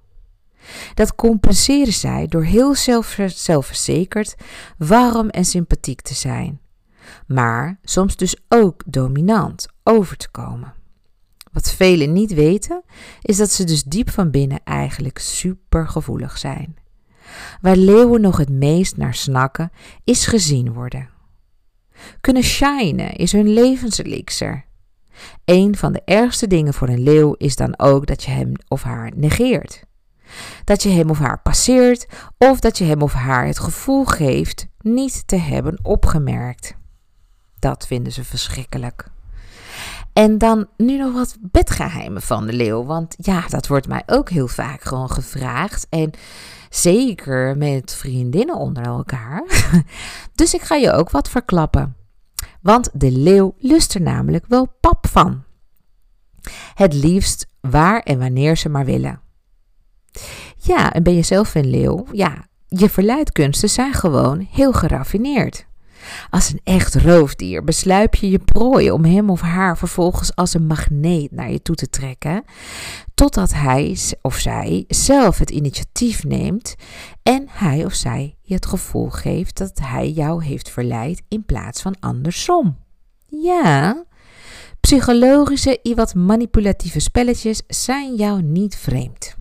Dat 0.95 1.15
compenseren 1.15 1.93
zij 1.93 2.27
door 2.27 2.45
heel 2.45 2.75
zelf, 2.75 3.19
zelfverzekerd, 3.27 4.35
warm 4.79 5.29
en 5.29 5.45
sympathiek 5.45 6.01
te 6.01 6.15
zijn, 6.15 6.61
maar 7.27 7.79
soms 7.83 8.17
dus 8.17 8.37
ook 8.49 8.83
dominant 8.87 9.69
over 9.83 10.17
te 10.17 10.31
komen. 10.31 10.75
Wat 11.53 11.73
velen 11.73 12.13
niet 12.13 12.35
weten, 12.35 12.83
is 13.23 13.37
dat 13.37 13.51
ze 13.51 13.65
dus 13.65 13.85
diep 13.85 14.11
van 14.11 14.31
binnen 14.31 14.61
eigenlijk 14.65 15.19
supergevoelig 15.19 16.39
zijn. 16.39 16.77
Waar 17.61 17.77
leeuwen 17.77 18.21
nog 18.21 18.37
het 18.37 18.51
meest 18.51 18.97
naar 18.97 19.15
snakken, 19.15 19.71
is 20.05 20.27
gezien 20.27 20.73
worden. 20.73 21.09
Kunnen 22.21 22.43
shinen 22.43 23.15
is 23.15 23.33
hun 23.33 23.49
levenselixer. 23.49 24.65
Een 25.45 25.77
van 25.77 25.93
de 25.93 26.03
ergste 26.05 26.47
dingen 26.47 26.75
voor 26.75 26.89
een 26.89 27.03
leeuw 27.03 27.33
is 27.33 27.57
dan 27.57 27.79
ook 27.79 28.07
dat 28.07 28.23
je 28.23 28.31
hem 28.31 28.53
of 28.69 28.83
haar 28.83 29.13
negeert. 29.15 29.86
Dat 30.65 30.83
je 30.83 30.89
hem 30.89 31.11
of 31.11 31.19
haar 31.19 31.41
passeert 31.43 32.07
of 32.39 32.61
dat 32.61 32.79
je 32.79 32.85
hem 32.85 33.03
of 33.03 33.13
haar 33.13 33.47
het 33.47 33.59
gevoel 33.59 34.05
geeft 34.05 34.67
niet 34.81 35.23
te 35.27 35.37
hebben 35.37 35.79
opgemerkt. 35.83 36.75
Dat 37.59 37.87
vinden 37.87 38.13
ze 38.13 38.25
verschrikkelijk. 38.25 39.09
En 40.13 40.39
dan 40.39 40.67
nu 40.77 40.99
nog 40.99 41.13
wat 41.13 41.37
bedgeheimen 41.41 42.23
van 42.23 42.47
de 42.47 42.53
leeuw. 42.53 42.85
Want 42.85 43.15
ja, 43.19 43.47
dat 43.49 43.67
wordt 43.67 43.89
mij 43.89 44.03
ook 44.07 44.31
heel 44.31 44.49
vaak 44.49 44.83
gewoon 44.83 45.11
gevraagd. 45.11 45.87
En 45.91 46.11
zeker 46.71 47.57
met 47.57 47.95
vriendinnen 47.95 48.57
onder 48.57 48.85
elkaar. 48.85 49.45
Dus 50.35 50.55
ik 50.55 50.63
ga 50.63 50.75
je 50.75 50.93
ook 50.93 51.11
wat 51.11 51.29
verklappen. 51.29 51.97
Want 52.61 52.91
de 52.93 53.11
leeuw 53.11 53.55
lust 53.59 53.95
er 53.95 54.01
namelijk 54.01 54.45
wel 54.49 54.77
pap 54.81 55.07
van. 55.07 55.43
Het 56.75 56.95
liefst 56.95 57.47
waar 57.61 58.01
en 58.01 58.19
wanneer 58.19 58.57
ze 58.57 58.69
maar 58.69 58.85
willen. 58.85 59.21
Ja, 60.57 60.93
en 60.93 61.03
ben 61.03 61.15
je 61.15 61.23
zelf 61.23 61.55
een 61.55 61.71
leeuw? 61.71 62.07
Ja, 62.13 62.47
je 62.69 62.91
verleidkunsten 62.91 63.69
zijn 63.69 63.93
gewoon 63.93 64.49
heel 64.51 64.73
geraffineerd. 64.73 65.67
Als 66.31 66.53
een 66.53 66.61
echt 66.65 66.95
roofdier 66.95 67.65
besluip 67.65 68.15
je 68.15 68.31
je 68.31 68.39
prooi 68.39 68.91
om 68.91 69.05
hem 69.05 69.31
of 69.31 69.41
haar 69.41 69.79
vervolgens 69.79 70.35
als 70.35 70.55
een 70.55 70.67
magneet 70.67 71.31
naar 71.33 71.51
je 71.51 71.63
toe 71.63 71.75
te 71.75 71.89
trekken, 71.89 72.45
totdat 73.15 73.53
hij 73.53 73.99
of 74.23 74.37
zij 74.37 74.85
zelf 74.89 75.39
het 75.39 75.51
initiatief 75.51 76.25
neemt 76.25 76.75
en 77.23 77.47
hij 77.51 77.85
of 77.85 77.95
zij 77.95 78.37
je 78.43 78.55
het 78.55 78.67
gevoel 78.67 79.11
geeft 79.11 79.57
dat 79.57 79.79
hij 79.83 80.11
jou 80.11 80.45
heeft 80.45 80.71
verleid 80.71 81.23
in 81.29 81.45
plaats 81.45 81.83
van 81.83 81.97
andersom. 82.01 82.77
Ja, 83.27 84.05
psychologische, 84.81 85.81
wat 85.95 86.15
manipulatieve 86.15 87.01
spelletjes 87.01 87.63
zijn 87.67 88.15
jou 88.15 88.43
niet 88.43 88.77
vreemd. 88.77 89.37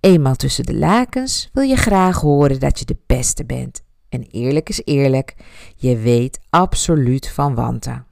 Eenmaal 0.00 0.34
tussen 0.34 0.64
de 0.64 0.74
lakens 0.74 1.48
wil 1.52 1.64
je 1.64 1.76
graag 1.76 2.20
horen 2.20 2.60
dat 2.60 2.78
je 2.78 2.84
de 2.84 2.96
beste 3.06 3.44
bent. 3.44 3.82
En 4.08 4.22
eerlijk 4.22 4.68
is 4.68 4.80
eerlijk, 4.84 5.34
je 5.76 5.96
weet 5.96 6.40
absoluut 6.50 7.28
van 7.28 7.54
wanten. 7.54 8.06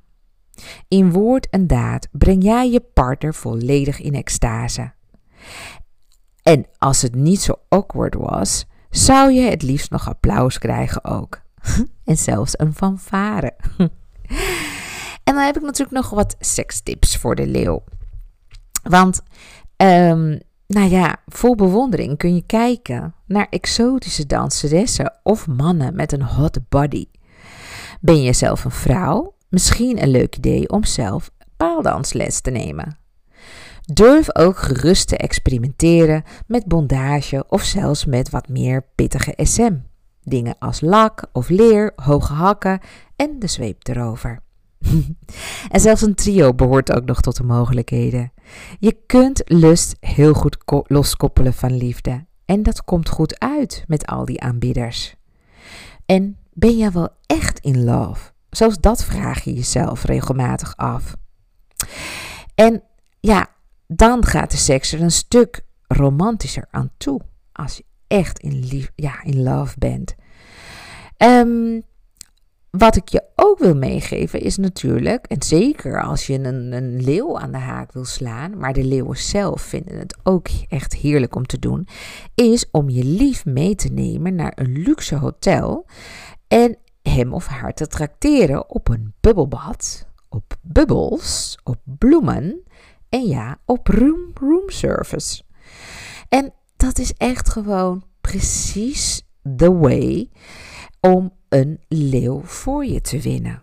In 0.88 1.12
woord 1.12 1.48
en 1.48 1.66
daad 1.66 2.08
breng 2.12 2.42
jij 2.42 2.70
je 2.70 2.80
partner 2.80 3.34
volledig 3.34 4.00
in 4.00 4.14
extase. 4.14 4.92
En 6.42 6.66
als 6.78 7.02
het 7.02 7.14
niet 7.14 7.40
zo 7.40 7.54
awkward 7.68 8.14
was, 8.14 8.66
zou 8.90 9.32
je 9.32 9.50
het 9.50 9.62
liefst 9.62 9.90
nog 9.90 10.08
applaus 10.08 10.58
krijgen 10.58 11.04
ook. 11.04 11.42
en 12.04 12.16
zelfs 12.16 12.58
een 12.58 12.74
fanfare. 12.74 13.56
en 15.24 15.34
dan 15.34 15.38
heb 15.38 15.56
ik 15.56 15.62
natuurlijk 15.62 15.96
nog 15.96 16.10
wat 16.10 16.36
sekstips 16.38 17.16
voor 17.16 17.34
de 17.34 17.46
leeuw. 17.46 17.84
Want, 18.82 19.22
um, 19.76 20.40
nou 20.66 20.90
ja, 20.90 21.16
vol 21.26 21.54
bewondering 21.54 22.18
kun 22.18 22.34
je 22.34 22.46
kijken 22.46 23.14
naar 23.26 23.46
exotische 23.50 24.26
danseressen 24.26 25.18
of 25.22 25.46
mannen 25.46 25.96
met 25.96 26.12
een 26.12 26.22
hot 26.22 26.58
body. 26.68 27.06
Ben 28.00 28.22
je 28.22 28.32
zelf 28.32 28.64
een 28.64 28.70
vrouw? 28.70 29.34
Misschien 29.48 30.02
een 30.02 30.10
leuk 30.10 30.36
idee 30.36 30.68
om 30.68 30.84
zelf 30.84 31.30
paaldansles 31.56 32.40
te 32.40 32.50
nemen. 32.50 32.98
Durf 33.92 34.36
ook 34.36 34.58
gerust 34.58 35.08
te 35.08 35.16
experimenteren 35.16 36.24
met 36.46 36.66
bondage 36.66 37.44
of 37.48 37.62
zelfs 37.62 38.04
met 38.04 38.30
wat 38.30 38.48
meer 38.48 38.86
pittige 38.94 39.34
SM. 39.36 39.74
Dingen 40.22 40.56
als 40.58 40.80
lak 40.80 41.24
of 41.32 41.48
leer, 41.48 41.92
hoge 41.96 42.32
hakken 42.32 42.80
en 43.16 43.38
de 43.38 43.46
zweep 43.46 43.88
erover. 43.88 44.44
en 45.72 45.80
zelfs 45.80 46.02
een 46.02 46.14
trio 46.14 46.54
behoort 46.54 46.92
ook 46.92 47.04
nog 47.04 47.20
tot 47.20 47.36
de 47.36 47.44
mogelijkheden. 47.44 48.32
Je 48.78 48.96
kunt 49.06 49.42
lust 49.44 49.96
heel 50.00 50.32
goed 50.32 50.56
loskoppelen 50.86 51.54
van 51.54 51.76
liefde. 51.76 52.26
En 52.44 52.62
dat 52.62 52.84
komt 52.84 53.08
goed 53.08 53.40
uit 53.40 53.84
met 53.86 54.06
al 54.06 54.24
die 54.24 54.40
aanbieders. 54.40 55.16
En 56.06 56.36
ben 56.52 56.76
je 56.76 56.90
wel 56.90 57.08
echt 57.26 57.58
in 57.58 57.84
love? 57.84 58.30
Zelfs 58.50 58.80
dat 58.80 59.04
vraag 59.04 59.44
je 59.44 59.54
jezelf 59.54 60.04
regelmatig 60.04 60.76
af. 60.76 61.16
En 62.54 62.82
ja, 63.20 63.46
dan 63.86 64.24
gaat 64.24 64.50
de 64.50 64.56
seks 64.56 64.92
er 64.92 65.02
een 65.02 65.10
stuk 65.10 65.64
romantischer 65.86 66.66
aan 66.70 66.90
toe. 66.96 67.20
Als 67.52 67.76
je 67.76 67.84
echt 68.06 68.38
in, 68.38 68.88
ja, 68.94 69.22
in 69.22 69.42
love 69.42 69.78
bent. 69.78 70.14
Um, 71.18 71.82
wat 72.70 72.96
ik 72.96 73.08
je 73.08 73.22
ook 73.34 73.58
wil 73.58 73.74
meegeven 73.74 74.40
is 74.40 74.56
natuurlijk, 74.56 75.26
en 75.26 75.42
zeker 75.42 76.02
als 76.02 76.26
je 76.26 76.34
een, 76.34 76.72
een 76.72 77.02
leeuw 77.02 77.38
aan 77.38 77.52
de 77.52 77.58
haak 77.58 77.92
wil 77.92 78.04
slaan, 78.04 78.58
maar 78.58 78.72
de 78.72 78.84
leeuwen 78.84 79.16
zelf 79.16 79.62
vinden 79.62 79.98
het 79.98 80.16
ook 80.22 80.48
echt 80.68 80.94
heerlijk 80.94 81.34
om 81.34 81.46
te 81.46 81.58
doen, 81.58 81.88
is 82.34 82.70
om 82.70 82.88
je 82.88 83.04
lief 83.04 83.44
mee 83.44 83.74
te 83.74 83.88
nemen 83.88 84.34
naar 84.34 84.52
een 84.54 84.72
luxe 84.78 85.16
hotel 85.16 85.86
en 86.48 86.78
hem 87.02 87.34
of 87.34 87.46
haar 87.46 87.74
te 87.74 87.86
trakteren 87.86 88.70
op 88.70 88.88
een 88.88 89.14
bubbelbad, 89.20 90.06
op 90.28 90.56
bubbels, 90.62 91.58
op 91.64 91.76
bloemen 91.84 92.62
en 93.08 93.26
ja, 93.26 93.58
op 93.64 93.86
room, 93.86 94.30
room 94.34 94.70
service. 94.70 95.42
En 96.28 96.52
dat 96.76 96.98
is 96.98 97.12
echt 97.12 97.48
gewoon 97.48 98.04
precies 98.20 99.22
the 99.56 99.72
way 99.78 100.30
om 101.00 101.32
een 101.48 101.80
leeuw 101.88 102.42
voor 102.44 102.84
je 102.84 103.00
te 103.00 103.20
winnen. 103.20 103.62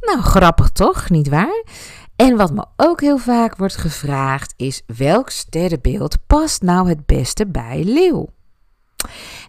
Nou, 0.00 0.20
grappig 0.20 0.70
toch, 0.70 1.10
niet 1.10 1.28
waar? 1.28 1.64
En 2.16 2.36
wat 2.36 2.52
me 2.52 2.64
ook 2.76 3.00
heel 3.00 3.18
vaak 3.18 3.56
wordt 3.56 3.76
gevraagd 3.76 4.54
is: 4.56 4.82
welk 4.86 5.30
sterrenbeeld 5.30 6.18
past 6.26 6.62
nou 6.62 6.88
het 6.88 7.06
beste 7.06 7.46
bij 7.46 7.84
leeuw? 7.84 8.28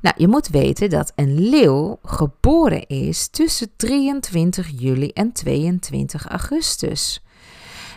Nou, 0.02 0.16
je 0.18 0.28
moet 0.28 0.48
weten 0.48 0.90
dat 0.90 1.12
een 1.16 1.50
leeuw 1.50 2.00
geboren 2.04 2.88
is 2.88 3.28
tussen 3.28 3.72
23 3.76 4.72
juli 4.76 5.10
en 5.10 5.32
22 5.32 6.28
augustus. 6.28 7.24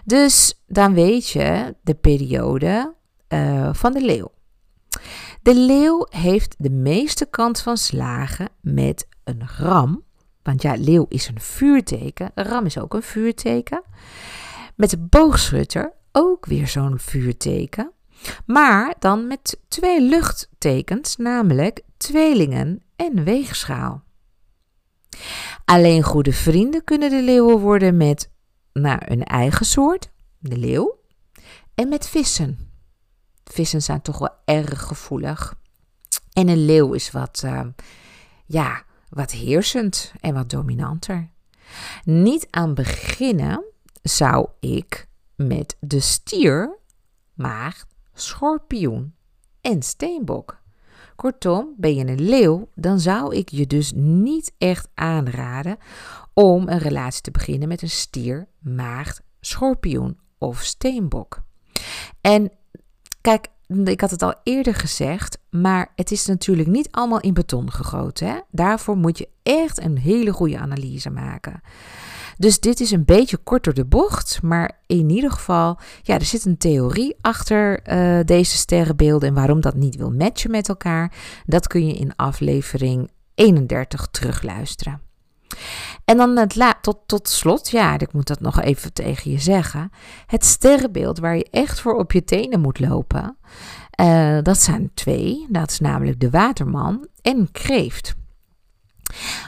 Dus 0.04 0.62
dan 0.66 0.94
weet 0.94 1.28
je 1.28 1.74
de 1.82 1.94
periode 1.94 2.94
uh, 3.28 3.68
van 3.72 3.92
de 3.92 4.00
leeuw. 4.00 4.30
De 5.42 5.55
leeuw 5.55 6.07
heeft 6.11 6.55
de 6.59 6.70
meeste 6.70 7.26
kans 7.26 7.62
van 7.62 7.76
slagen 7.76 8.48
met 8.61 9.09
een 9.24 9.42
ram. 9.59 10.05
Want 10.42 10.62
ja, 10.62 10.74
leeuw 10.74 11.07
is 11.09 11.28
een 11.28 11.40
vuurteken. 11.40 12.31
Ram 12.35 12.64
is 12.64 12.78
ook 12.78 12.94
een 12.94 13.02
vuurteken. 13.02 13.83
Met 14.76 14.90
de 14.90 14.98
boogschutter 14.98 15.92
ook 16.12 16.46
weer 16.46 16.68
zo'n 16.68 16.98
vuurteken. 16.98 17.92
Maar 18.46 18.94
dan 18.98 19.26
met 19.26 19.61
twee 19.68 20.00
luchttekens, 20.00 21.16
namelijk 21.16 21.81
tweelingen 21.96 22.83
en 22.96 23.24
weegschaal. 23.24 24.02
Alleen 25.64 26.02
goede 26.02 26.33
vrienden 26.33 26.85
kunnen 26.85 27.11
de 27.11 27.22
leeuwen 27.22 27.59
worden 27.59 27.96
met 27.96 28.31
nou, 28.72 28.98
een 29.05 29.24
eigen 29.24 29.66
soort, 29.66 30.11
de 30.38 30.57
leeuw, 30.57 30.98
en 31.74 31.88
met 31.88 32.09
vissen. 32.09 32.71
Vissen 33.52 33.82
zijn 33.82 34.02
toch 34.02 34.18
wel 34.18 34.34
erg 34.44 34.82
gevoelig. 34.82 35.54
En 36.32 36.48
een 36.48 36.64
leeuw 36.64 36.92
is 36.92 37.10
wat, 37.10 37.42
uh, 37.44 37.60
ja, 38.46 38.82
wat 39.08 39.30
heersend 39.30 40.12
en 40.20 40.34
wat 40.34 40.50
dominanter. 40.50 41.30
Niet 42.04 42.46
aan 42.50 42.74
beginnen 42.74 43.64
zou 44.02 44.48
ik 44.60 45.08
met 45.36 45.76
de 45.80 46.00
stier, 46.00 46.78
maagd, 47.34 47.86
schorpioen 48.14 49.14
en 49.60 49.82
steenbok. 49.82 50.60
Kortom, 51.16 51.74
ben 51.76 51.94
je 51.94 52.06
een 52.06 52.22
leeuw, 52.22 52.68
dan 52.74 53.00
zou 53.00 53.36
ik 53.36 53.48
je 53.48 53.66
dus 53.66 53.92
niet 53.94 54.52
echt 54.58 54.88
aanraden 54.94 55.76
om 56.34 56.68
een 56.68 56.78
relatie 56.78 57.22
te 57.22 57.30
beginnen 57.30 57.68
met 57.68 57.82
een 57.82 57.90
stier, 57.90 58.48
maagd, 58.58 59.22
schorpioen 59.40 60.18
of 60.38 60.62
steenbok. 60.62 61.42
En 62.20 62.52
Kijk, 63.22 63.48
ik 63.85 64.00
had 64.00 64.11
het 64.11 64.22
al 64.22 64.35
eerder 64.42 64.74
gezegd, 64.74 65.38
maar 65.50 65.92
het 65.96 66.11
is 66.11 66.26
natuurlijk 66.26 66.68
niet 66.68 66.88
allemaal 66.90 67.20
in 67.20 67.35
beton 67.35 67.70
gegoten. 67.70 68.26
Hè? 68.26 68.38
Daarvoor 68.50 68.96
moet 68.96 69.18
je 69.18 69.28
echt 69.42 69.82
een 69.82 69.98
hele 69.98 70.32
goede 70.32 70.58
analyse 70.58 71.11
maken. 71.11 71.61
Dus 72.38 72.61
dit 72.61 72.80
is 72.80 72.90
een 72.90 73.04
beetje 73.04 73.37
kort 73.37 73.64
door 73.64 73.74
de 73.74 73.85
bocht, 73.85 74.42
maar 74.42 74.78
in 74.87 75.11
ieder 75.11 75.30
geval, 75.30 75.78
ja, 76.02 76.14
er 76.14 76.24
zit 76.24 76.44
een 76.44 76.58
theorie 76.58 77.16
achter 77.20 77.80
uh, 77.92 78.24
deze 78.24 78.56
sterrenbeelden 78.56 79.28
en 79.28 79.35
waarom 79.35 79.61
dat 79.61 79.74
niet 79.74 79.96
wil 79.96 80.11
matchen 80.11 80.50
met 80.50 80.68
elkaar. 80.68 81.12
Dat 81.46 81.66
kun 81.66 81.87
je 81.87 81.94
in 81.94 82.16
aflevering 82.16 83.11
31 83.35 84.06
terugluisteren. 84.11 85.00
En 86.04 86.16
dan 86.16 86.48
tot, 86.80 86.98
tot 87.06 87.28
slot, 87.28 87.70
ja, 87.70 87.98
ik 87.98 88.12
moet 88.12 88.26
dat 88.26 88.40
nog 88.40 88.60
even 88.60 88.92
tegen 88.92 89.30
je 89.30 89.38
zeggen. 89.38 89.90
Het 90.26 90.44
sterrenbeeld 90.44 91.18
waar 91.18 91.36
je 91.36 91.48
echt 91.50 91.80
voor 91.80 91.94
op 91.94 92.12
je 92.12 92.24
tenen 92.24 92.60
moet 92.60 92.80
lopen. 92.80 93.36
Uh, 94.00 94.38
dat 94.42 94.58
zijn 94.58 94.90
twee. 94.94 95.46
Dat 95.48 95.70
is 95.70 95.80
namelijk 95.80 96.20
de 96.20 96.30
waterman 96.30 97.06
en 97.22 97.48
kreeft. 97.52 98.14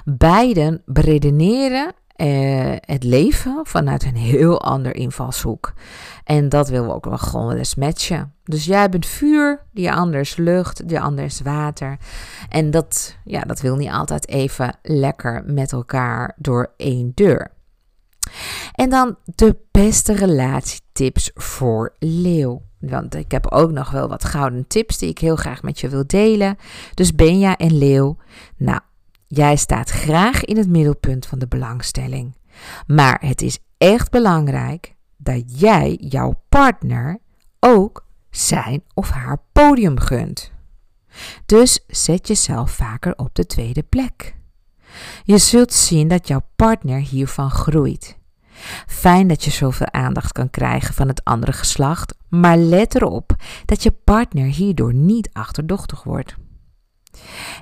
Beiden 0.04 0.82
beredeneren 0.84 1.92
uh, 2.16 2.72
het 2.80 3.04
leven 3.04 3.60
vanuit 3.62 4.04
een 4.04 4.16
heel 4.16 4.60
ander 4.60 4.94
invalshoek. 4.94 5.72
En 6.24 6.48
dat 6.48 6.68
willen 6.68 6.86
we 6.86 6.94
ook 6.94 7.04
wel 7.04 7.18
gewoon 7.18 7.46
wel 7.46 7.56
eens 7.56 7.74
matchen. 7.74 8.32
Dus 8.44 8.64
jij 8.64 8.88
bent 8.88 9.06
vuur, 9.06 9.66
die 9.72 9.92
ander 9.92 10.20
is 10.20 10.36
lucht, 10.36 10.88
die 10.88 11.00
ander 11.00 11.24
is 11.24 11.40
water. 11.40 11.98
En 12.48 12.70
dat, 12.70 13.16
ja, 13.24 13.40
dat 13.40 13.60
wil 13.60 13.76
niet 13.76 13.90
altijd 13.90 14.28
even 14.28 14.78
lekker 14.82 15.42
met 15.46 15.72
elkaar 15.72 16.34
door 16.36 16.72
één 16.76 17.12
deur. 17.14 17.52
En 18.72 18.90
dan 18.90 19.16
de 19.24 19.56
beste 19.70 20.12
relatietips 20.12 21.30
voor 21.34 21.94
leeuw. 21.98 22.62
Want 22.78 23.14
ik 23.14 23.30
heb 23.30 23.46
ook 23.46 23.70
nog 23.70 23.90
wel 23.90 24.08
wat 24.08 24.24
gouden 24.24 24.66
tips 24.66 24.98
die 24.98 25.08
ik 25.08 25.18
heel 25.18 25.36
graag 25.36 25.62
met 25.62 25.80
je 25.80 25.88
wil 25.88 26.06
delen. 26.06 26.56
Dus 26.94 27.14
Benja 27.14 27.56
en 27.56 27.78
Leeuw, 27.78 28.16
nou, 28.56 28.80
jij 29.34 29.56
staat 29.56 29.90
graag 29.90 30.44
in 30.44 30.56
het 30.56 30.68
middelpunt 30.68 31.26
van 31.26 31.38
de 31.38 31.48
belangstelling. 31.48 32.36
Maar 32.86 33.20
het 33.20 33.42
is 33.42 33.58
echt 33.78 34.10
belangrijk 34.10 34.94
dat 35.16 35.60
jij 35.60 35.96
jouw 36.00 36.42
partner 36.48 37.18
ook 37.60 38.06
zijn 38.30 38.82
of 38.94 39.10
haar 39.10 39.38
podium 39.52 40.00
gunt. 40.00 40.52
Dus 41.46 41.84
zet 41.86 42.28
jezelf 42.28 42.70
vaker 42.70 43.16
op 43.16 43.34
de 43.34 43.46
tweede 43.46 43.82
plek. 43.82 44.34
Je 45.24 45.38
zult 45.38 45.72
zien 45.72 46.08
dat 46.08 46.28
jouw 46.28 46.42
partner 46.56 47.00
hiervan 47.00 47.50
groeit. 47.50 48.18
Fijn 48.86 49.28
dat 49.28 49.44
je 49.44 49.50
zoveel 49.50 49.92
aandacht 49.92 50.32
kan 50.32 50.50
krijgen 50.50 50.94
van 50.94 51.08
het 51.08 51.24
andere 51.24 51.52
geslacht, 51.52 52.14
maar 52.28 52.56
let 52.56 52.94
erop 52.94 53.36
dat 53.64 53.82
je 53.82 53.90
partner 53.90 54.46
hierdoor 54.46 54.94
niet 54.94 55.28
achterdochtig 55.32 56.02
wordt. 56.02 56.34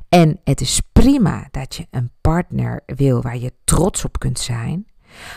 En 0.09 0.41
het 0.45 0.61
is 0.61 0.81
prima 0.93 1.49
dat 1.51 1.75
je 1.75 1.87
een 1.91 2.11
partner 2.21 2.83
wil 2.87 3.23
waar 3.23 3.39
je 3.39 3.53
trots 3.65 4.05
op 4.05 4.19
kunt 4.19 4.39
zijn, 4.39 4.87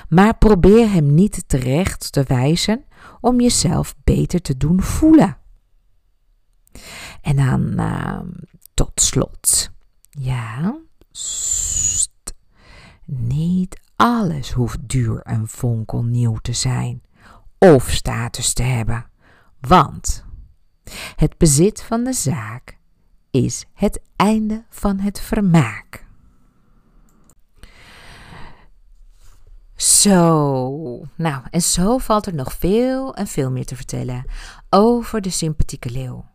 maar 0.10 0.38
probeer 0.38 0.91
hem 0.91 1.13
niet 1.13 1.43
terecht 1.47 2.12
te 2.12 2.23
wijzen 2.23 2.86
om 3.21 3.39
jezelf 3.41 3.95
beter 4.04 4.41
te 4.41 4.58
doen 4.58 4.82
voelen 4.82 5.38
En 7.21 7.36
dan 7.36 7.78
ehm, 7.78 8.28
tot 8.73 9.01
slot. 9.01 9.69
Ja, 10.10 10.80
niet 13.06 13.80
alles 13.95 14.51
hoeft 14.51 14.89
duur 14.89 15.21
en 15.21 15.47
fonkelnieuw 15.47 16.38
te 16.41 16.54
zijn 16.54 17.01
of 17.58 17.89
status 17.89 18.54
te 18.54 18.63
hebben. 18.63 19.06
Want 19.60 20.25
het 21.15 21.38
bezit 21.38 21.82
van 21.84 22.04
de 22.04 22.13
zaak 22.13 22.78
is 23.36 23.65
het 23.74 24.02
einde 24.15 24.63
van 24.69 25.00
het 25.00 25.19
vermaak. 25.19 26.06
Zo, 29.76 31.06
nou, 31.15 31.43
en 31.50 31.62
zo 31.62 31.98
valt 31.98 32.26
er 32.26 32.34
nog 32.34 32.54
veel 32.54 33.15
en 33.15 33.28
veel 33.28 33.52
meer 33.52 33.65
te 33.65 33.76
vertellen 33.76 34.26
over 34.69 35.21
de 35.21 35.30
sympathieke 35.30 35.89
leeuw. 35.89 36.26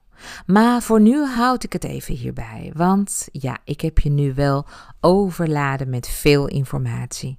Maar 0.46 0.82
voor 0.82 1.00
nu 1.00 1.24
houd 1.24 1.64
ik 1.64 1.72
het 1.72 1.84
even 1.84 2.14
hierbij, 2.14 2.72
want 2.74 3.28
ja, 3.32 3.58
ik 3.64 3.80
heb 3.80 3.98
je 3.98 4.10
nu 4.10 4.34
wel 4.34 4.66
overladen 5.00 5.90
met 5.90 6.08
veel 6.08 6.46
informatie. 6.46 7.38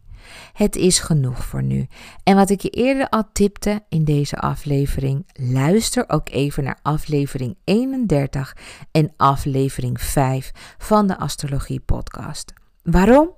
Het 0.54 0.76
is 0.76 1.00
genoeg 1.00 1.46
voor 1.46 1.64
nu. 1.64 1.88
En 2.24 2.36
wat 2.36 2.50
ik 2.50 2.62
je 2.62 2.70
eerder 2.70 3.10
al 3.10 3.24
tipte 3.34 3.84
in 3.90 4.04
deze 4.04 4.36
aflevering, 4.38 5.26
luister 5.34 6.04
ook 6.08 6.30
even 6.30 6.64
naar 6.64 6.80
aflevering 6.82 7.58
31 7.64 8.58
en 8.92 9.14
aflevering 9.18 10.02
5 10.02 10.52
van 10.78 11.08
de 11.08 11.18
Astrologie 11.18 11.80
Podcast. 11.80 12.54
Waarom? 12.84 13.34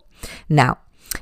Nou, 0.48 0.76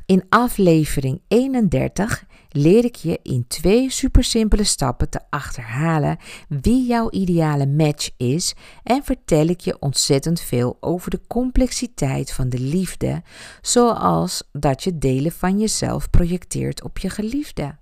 in 0.05 0.25
aflevering 0.29 1.21
31 1.27 2.25
leer 2.51 2.85
ik 2.85 2.95
je 2.95 3.19
in 3.23 3.45
twee 3.47 3.89
super 3.89 4.23
simpele 4.23 4.63
stappen 4.63 5.09
te 5.09 5.19
achterhalen 5.29 6.17
wie 6.47 6.85
jouw 6.85 7.09
ideale 7.09 7.67
match 7.67 8.09
is 8.17 8.53
en 8.83 9.03
vertel 9.03 9.47
ik 9.47 9.59
je 9.59 9.79
ontzettend 9.79 10.41
veel 10.41 10.77
over 10.79 11.09
de 11.09 11.21
complexiteit 11.27 12.31
van 12.31 12.49
de 12.49 12.59
liefde, 12.59 13.21
zoals 13.61 14.43
dat 14.51 14.83
je 14.83 14.97
delen 14.97 15.31
van 15.31 15.59
jezelf 15.59 16.09
projecteert 16.09 16.83
op 16.83 16.97
je 16.97 17.09
geliefde. 17.09 17.79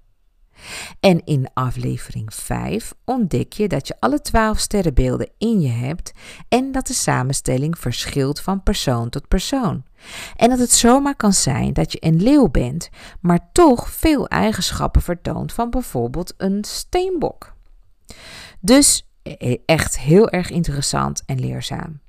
En 1.00 1.26
in 1.26 1.50
aflevering 1.54 2.34
5 2.34 2.94
ontdek 3.06 3.54
je 3.54 3.68
dat 3.68 3.88
je 3.88 3.96
alle 4.00 4.22
12 4.22 4.60
sterrenbeelden 4.60 5.30
in 5.38 5.62
je 5.62 5.70
hebt 5.70 6.12
en 6.48 6.72
dat 6.72 6.88
de 6.88 6.94
samenstelling 6.94 7.78
verschilt 7.78 8.40
van 8.40 8.64
persoon 8.64 9.10
tot 9.10 9.28
persoon. 9.28 9.84
En 10.36 10.50
dat 10.50 10.60
het 10.60 10.72
zomaar 10.72 11.16
kan 11.16 11.34
zijn 11.34 11.74
dat 11.74 11.92
je 11.92 12.06
een 12.06 12.22
leeuw 12.22 12.50
bent, 12.50 12.90
maar 13.20 13.50
toch 13.52 13.90
veel 13.90 14.28
eigenschappen 14.28 15.02
vertoont 15.02 15.54
van 15.54 15.70
bijvoorbeeld 15.70 16.34
een 16.38 16.64
steenbok. 16.64 17.54
Dus 18.60 19.08
eh, 19.24 19.58
echt 19.66 20.00
heel 20.00 20.30
erg 20.30 20.50
interessant 20.50 21.24
en 21.26 21.40
leerzaam. 21.40 22.00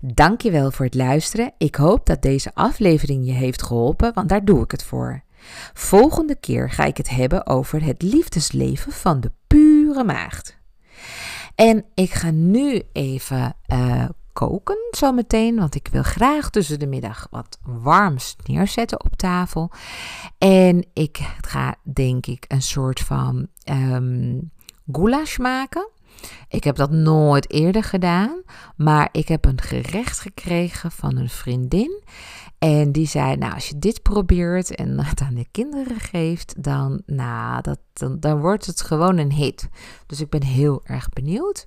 Dankjewel 0.00 0.70
voor 0.70 0.84
het 0.84 0.94
luisteren. 0.94 1.52
Ik 1.58 1.74
hoop 1.74 2.06
dat 2.06 2.22
deze 2.22 2.54
aflevering 2.54 3.26
je 3.26 3.32
heeft 3.32 3.62
geholpen, 3.62 4.14
want 4.14 4.28
daar 4.28 4.44
doe 4.44 4.62
ik 4.62 4.70
het 4.70 4.82
voor. 4.82 5.24
Volgende 5.74 6.34
keer 6.34 6.70
ga 6.70 6.84
ik 6.84 6.96
het 6.96 7.08
hebben 7.08 7.46
over 7.46 7.84
het 7.84 8.02
liefdesleven 8.02 8.92
van 8.92 9.20
de 9.20 9.32
pure 9.46 10.04
maagd. 10.04 10.58
En 11.54 11.84
ik 11.94 12.10
ga 12.10 12.30
nu 12.30 12.82
even 12.92 13.56
uh, 13.72 14.04
koken 14.32 14.76
zometeen, 14.90 15.56
want 15.56 15.74
ik 15.74 15.88
wil 15.92 16.02
graag 16.02 16.50
tussen 16.50 16.78
de 16.78 16.86
middag 16.86 17.26
wat 17.30 17.58
warms 17.62 18.36
neerzetten 18.46 19.04
op 19.04 19.16
tafel. 19.16 19.70
En 20.38 20.86
ik 20.92 21.18
ga 21.40 21.74
denk 21.82 22.26
ik 22.26 22.44
een 22.48 22.62
soort 22.62 23.00
van 23.00 23.46
um, 23.70 24.50
goulash 24.92 25.36
maken. 25.36 25.88
Ik 26.48 26.64
heb 26.64 26.76
dat 26.76 26.90
nooit 26.90 27.50
eerder 27.50 27.84
gedaan, 27.84 28.42
maar 28.76 29.08
ik 29.12 29.28
heb 29.28 29.44
een 29.44 29.60
gerecht 29.60 30.20
gekregen 30.20 30.90
van 30.90 31.16
een 31.16 31.28
vriendin. 31.28 32.02
En 32.66 32.92
die 32.92 33.06
zei, 33.06 33.36
nou, 33.36 33.54
als 33.54 33.68
je 33.68 33.78
dit 33.78 34.02
probeert 34.02 34.74
en 34.74 35.00
het 35.04 35.20
aan 35.20 35.34
de 35.34 35.46
kinderen 35.50 36.00
geeft, 36.00 36.62
dan, 36.62 37.02
nou, 37.06 37.62
dat, 37.62 37.78
dan, 37.92 38.20
dan 38.20 38.40
wordt 38.40 38.66
het 38.66 38.80
gewoon 38.80 39.16
een 39.16 39.32
hit. 39.32 39.68
Dus 40.06 40.20
ik 40.20 40.30
ben 40.30 40.42
heel 40.42 40.80
erg 40.84 41.08
benieuwd. 41.08 41.66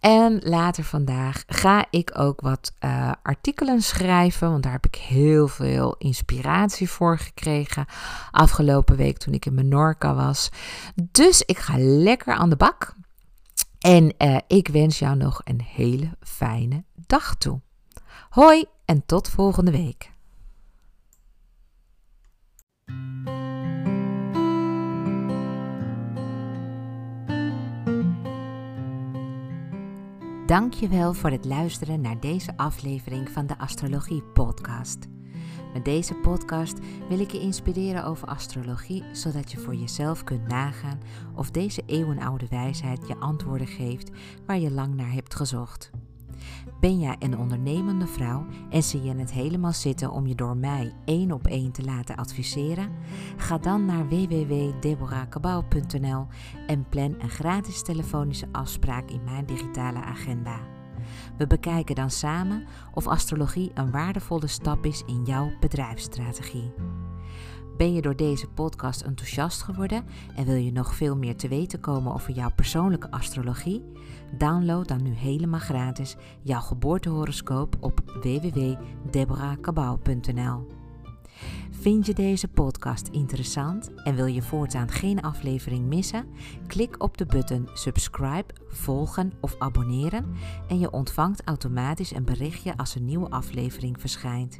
En 0.00 0.40
later 0.44 0.84
vandaag 0.84 1.42
ga 1.46 1.86
ik 1.90 2.18
ook 2.18 2.40
wat 2.40 2.72
uh, 2.80 3.12
artikelen 3.22 3.82
schrijven, 3.82 4.50
want 4.50 4.62
daar 4.62 4.72
heb 4.72 4.86
ik 4.86 4.94
heel 4.94 5.48
veel 5.48 5.94
inspiratie 5.98 6.90
voor 6.90 7.18
gekregen 7.18 7.86
afgelopen 8.30 8.96
week 8.96 9.18
toen 9.18 9.34
ik 9.34 9.46
in 9.46 9.54
Menorca 9.54 10.14
was. 10.14 10.50
Dus 11.10 11.42
ik 11.42 11.58
ga 11.58 11.74
lekker 11.78 12.34
aan 12.34 12.50
de 12.50 12.56
bak. 12.56 12.94
En 13.78 14.14
uh, 14.18 14.38
ik 14.46 14.68
wens 14.68 14.98
jou 14.98 15.16
nog 15.16 15.40
een 15.44 15.62
hele 15.62 16.10
fijne 16.20 16.84
dag 17.06 17.34
toe. 17.34 17.60
Hoi 18.28 18.64
en 18.84 19.02
tot 19.06 19.28
volgende 19.28 19.70
week. 19.70 20.11
Dankjewel 30.46 31.14
voor 31.14 31.30
het 31.30 31.44
luisteren 31.44 32.00
naar 32.00 32.20
deze 32.20 32.56
aflevering 32.56 33.30
van 33.30 33.46
de 33.46 33.58
Astrologie 33.58 34.22
Podcast. 34.22 34.98
Met 35.72 35.84
deze 35.84 36.14
podcast 36.14 36.78
wil 37.08 37.20
ik 37.20 37.30
je 37.30 37.40
inspireren 37.40 38.04
over 38.04 38.28
astrologie, 38.28 39.04
zodat 39.12 39.50
je 39.52 39.58
voor 39.58 39.74
jezelf 39.74 40.24
kunt 40.24 40.48
nagaan 40.48 41.00
of 41.34 41.50
deze 41.50 41.82
eeuwenoude 41.86 42.46
wijsheid 42.48 43.08
je 43.08 43.16
antwoorden 43.16 43.66
geeft 43.66 44.10
waar 44.46 44.58
je 44.58 44.70
lang 44.70 44.94
naar 44.94 45.12
hebt 45.12 45.34
gezocht. 45.34 45.90
Ben 46.82 46.98
jij 46.98 47.16
een 47.18 47.38
ondernemende 47.38 48.06
vrouw 48.06 48.46
en 48.70 48.82
zie 48.82 49.02
je 49.02 49.14
het 49.14 49.32
helemaal 49.32 49.72
zitten 49.72 50.10
om 50.10 50.26
je 50.26 50.34
door 50.34 50.56
mij 50.56 50.92
één 51.04 51.32
op 51.32 51.46
één 51.46 51.72
te 51.72 51.84
laten 51.84 52.16
adviseren? 52.16 52.90
Ga 53.36 53.58
dan 53.58 53.84
naar 53.84 54.08
www.deborahkabau.nl 54.08 56.26
en 56.66 56.88
plan 56.88 57.14
een 57.18 57.30
gratis 57.30 57.82
telefonische 57.82 58.48
afspraak 58.52 59.10
in 59.10 59.24
mijn 59.24 59.46
digitale 59.46 59.98
agenda. 59.98 60.60
We 61.38 61.46
bekijken 61.46 61.94
dan 61.94 62.10
samen 62.10 62.64
of 62.94 63.06
astrologie 63.06 63.70
een 63.74 63.90
waardevolle 63.90 64.46
stap 64.46 64.86
is 64.86 65.02
in 65.06 65.24
jouw 65.24 65.52
bedrijfsstrategie. 65.60 66.72
Ben 67.82 67.94
je 67.94 68.02
door 68.02 68.16
deze 68.16 68.48
podcast 68.48 69.00
enthousiast 69.00 69.62
geworden 69.62 70.04
en 70.34 70.44
wil 70.44 70.54
je 70.54 70.72
nog 70.72 70.94
veel 70.94 71.16
meer 71.16 71.36
te 71.36 71.48
weten 71.48 71.80
komen 71.80 72.14
over 72.14 72.32
jouw 72.32 72.50
persoonlijke 72.54 73.10
astrologie? 73.10 73.82
Download 74.38 74.88
dan 74.88 75.02
nu 75.02 75.14
helemaal 75.14 75.60
gratis 75.60 76.16
jouw 76.42 76.60
geboortehoroscoop 76.60 77.76
op 77.80 78.00
www.deborahkabau.nl. 78.22 80.66
Vind 81.70 82.06
je 82.06 82.14
deze 82.14 82.48
podcast 82.48 83.08
interessant 83.08 83.94
en 83.94 84.14
wil 84.14 84.26
je 84.26 84.42
voortaan 84.42 84.88
geen 84.88 85.20
aflevering 85.20 85.86
missen? 85.86 86.26
Klik 86.66 87.02
op 87.02 87.18
de 87.18 87.26
button 87.26 87.68
subscribe, 87.72 88.54
volgen 88.68 89.32
of 89.40 89.54
abonneren 89.58 90.34
en 90.68 90.78
je 90.78 90.90
ontvangt 90.90 91.42
automatisch 91.44 92.14
een 92.14 92.24
berichtje 92.24 92.76
als 92.76 92.94
een 92.94 93.04
nieuwe 93.04 93.30
aflevering 93.30 94.00
verschijnt. 94.00 94.58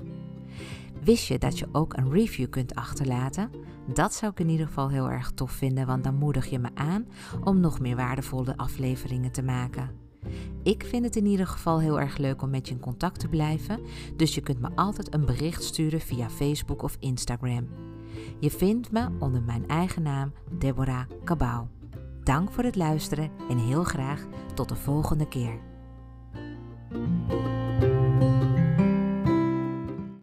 Wist 1.05 1.27
je 1.27 1.39
dat 1.39 1.59
je 1.59 1.69
ook 1.73 1.97
een 1.97 2.11
review 2.11 2.51
kunt 2.51 2.75
achterlaten? 2.75 3.51
Dat 3.95 4.15
zou 4.15 4.33
ik 4.33 4.41
in 4.41 4.49
ieder 4.49 4.67
geval 4.67 4.89
heel 4.89 5.11
erg 5.11 5.31
tof 5.31 5.51
vinden, 5.51 5.87
want 5.87 6.05
dan 6.05 6.15
moedig 6.15 6.47
je 6.47 6.59
me 6.59 6.69
aan 6.75 7.07
om 7.45 7.61
nog 7.61 7.81
meer 7.81 7.97
waardevolle 7.97 8.57
afleveringen 8.57 9.33
te 9.33 9.43
maken. 9.43 9.91
Ik 10.63 10.85
vind 10.85 11.05
het 11.05 11.17
in 11.17 11.27
ieder 11.27 11.47
geval 11.47 11.81
heel 11.81 12.01
erg 12.01 12.17
leuk 12.17 12.43
om 12.43 12.51
met 12.51 12.69
je 12.69 12.75
in 12.75 12.81
contact 12.81 13.21
te 13.21 13.29
blijven, 13.29 13.81
dus 14.17 14.35
je 14.35 14.41
kunt 14.41 14.61
me 14.61 14.69
altijd 14.75 15.15
een 15.15 15.25
bericht 15.25 15.65
sturen 15.65 16.01
via 16.01 16.31
Facebook 16.31 16.83
of 16.83 16.97
Instagram. 16.99 17.69
Je 18.39 18.51
vindt 18.51 18.93
me 18.93 19.09
onder 19.19 19.43
mijn 19.43 19.69
eigen 19.69 20.03
naam 20.03 20.33
Deborah 20.59 21.05
Cabau. 21.25 21.67
Dank 22.23 22.51
voor 22.51 22.65
het 22.65 22.77
luisteren 22.77 23.31
en 23.49 23.59
heel 23.59 23.85
graag 23.85 24.27
tot 24.55 24.69
de 24.69 24.77
volgende 24.77 25.29
keer. 25.29 25.61